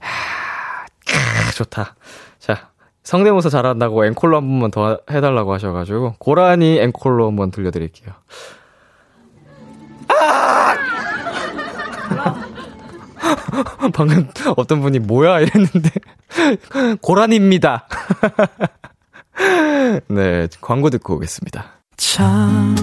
[0.00, 1.94] 아, 좋다.
[3.02, 8.12] 성대모사 잘한다고 앵콜로 한 번만 더 해달라고 하셔가지고 고라니 앵콜로 한번 들려드릴게요.
[10.08, 10.74] 아!
[13.94, 15.90] 방금 어떤 분이 뭐야 이랬는데
[17.00, 17.86] 고란입니다.
[20.08, 21.64] 네, 광고 듣고 오겠습니다.
[21.96, 22.76] 참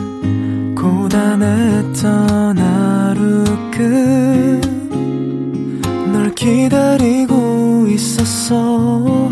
[0.76, 4.78] 고단했던 하루 끝
[6.18, 9.32] 널 기다리고 있었어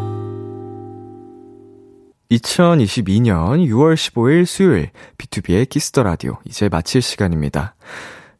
[2.31, 7.75] 2022년 6월 15일 수요일 비투비의 키스 더 라디오 이제 마칠 시간입니다.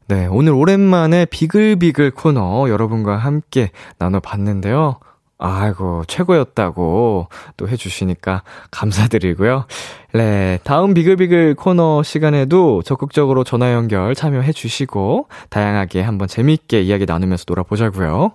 [0.07, 4.99] 네, 오늘 오랜만에 비글비글 코너 여러분과 함께 나눠봤는데요.
[5.37, 7.27] 아이고, 최고였다고
[7.57, 9.65] 또 해주시니까 감사드리고요.
[10.13, 18.33] 네, 다음 비글비글 코너 시간에도 적극적으로 전화 연결 참여해주시고, 다양하게 한번 재미있게 이야기 나누면서 놀아보자고요.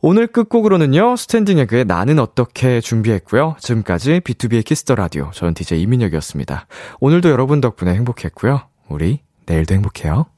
[0.00, 3.56] 오늘 끝곡으로는요, 스탠딩 에그의 나는 어떻게 준비했고요.
[3.58, 6.66] 지금까지 비투비의 키스 더 라디오, 저는 DJ 이민혁이었습니다.
[7.00, 8.60] 오늘도 여러분 덕분에 행복했고요.
[8.88, 10.26] 우리 내일도 행복해요.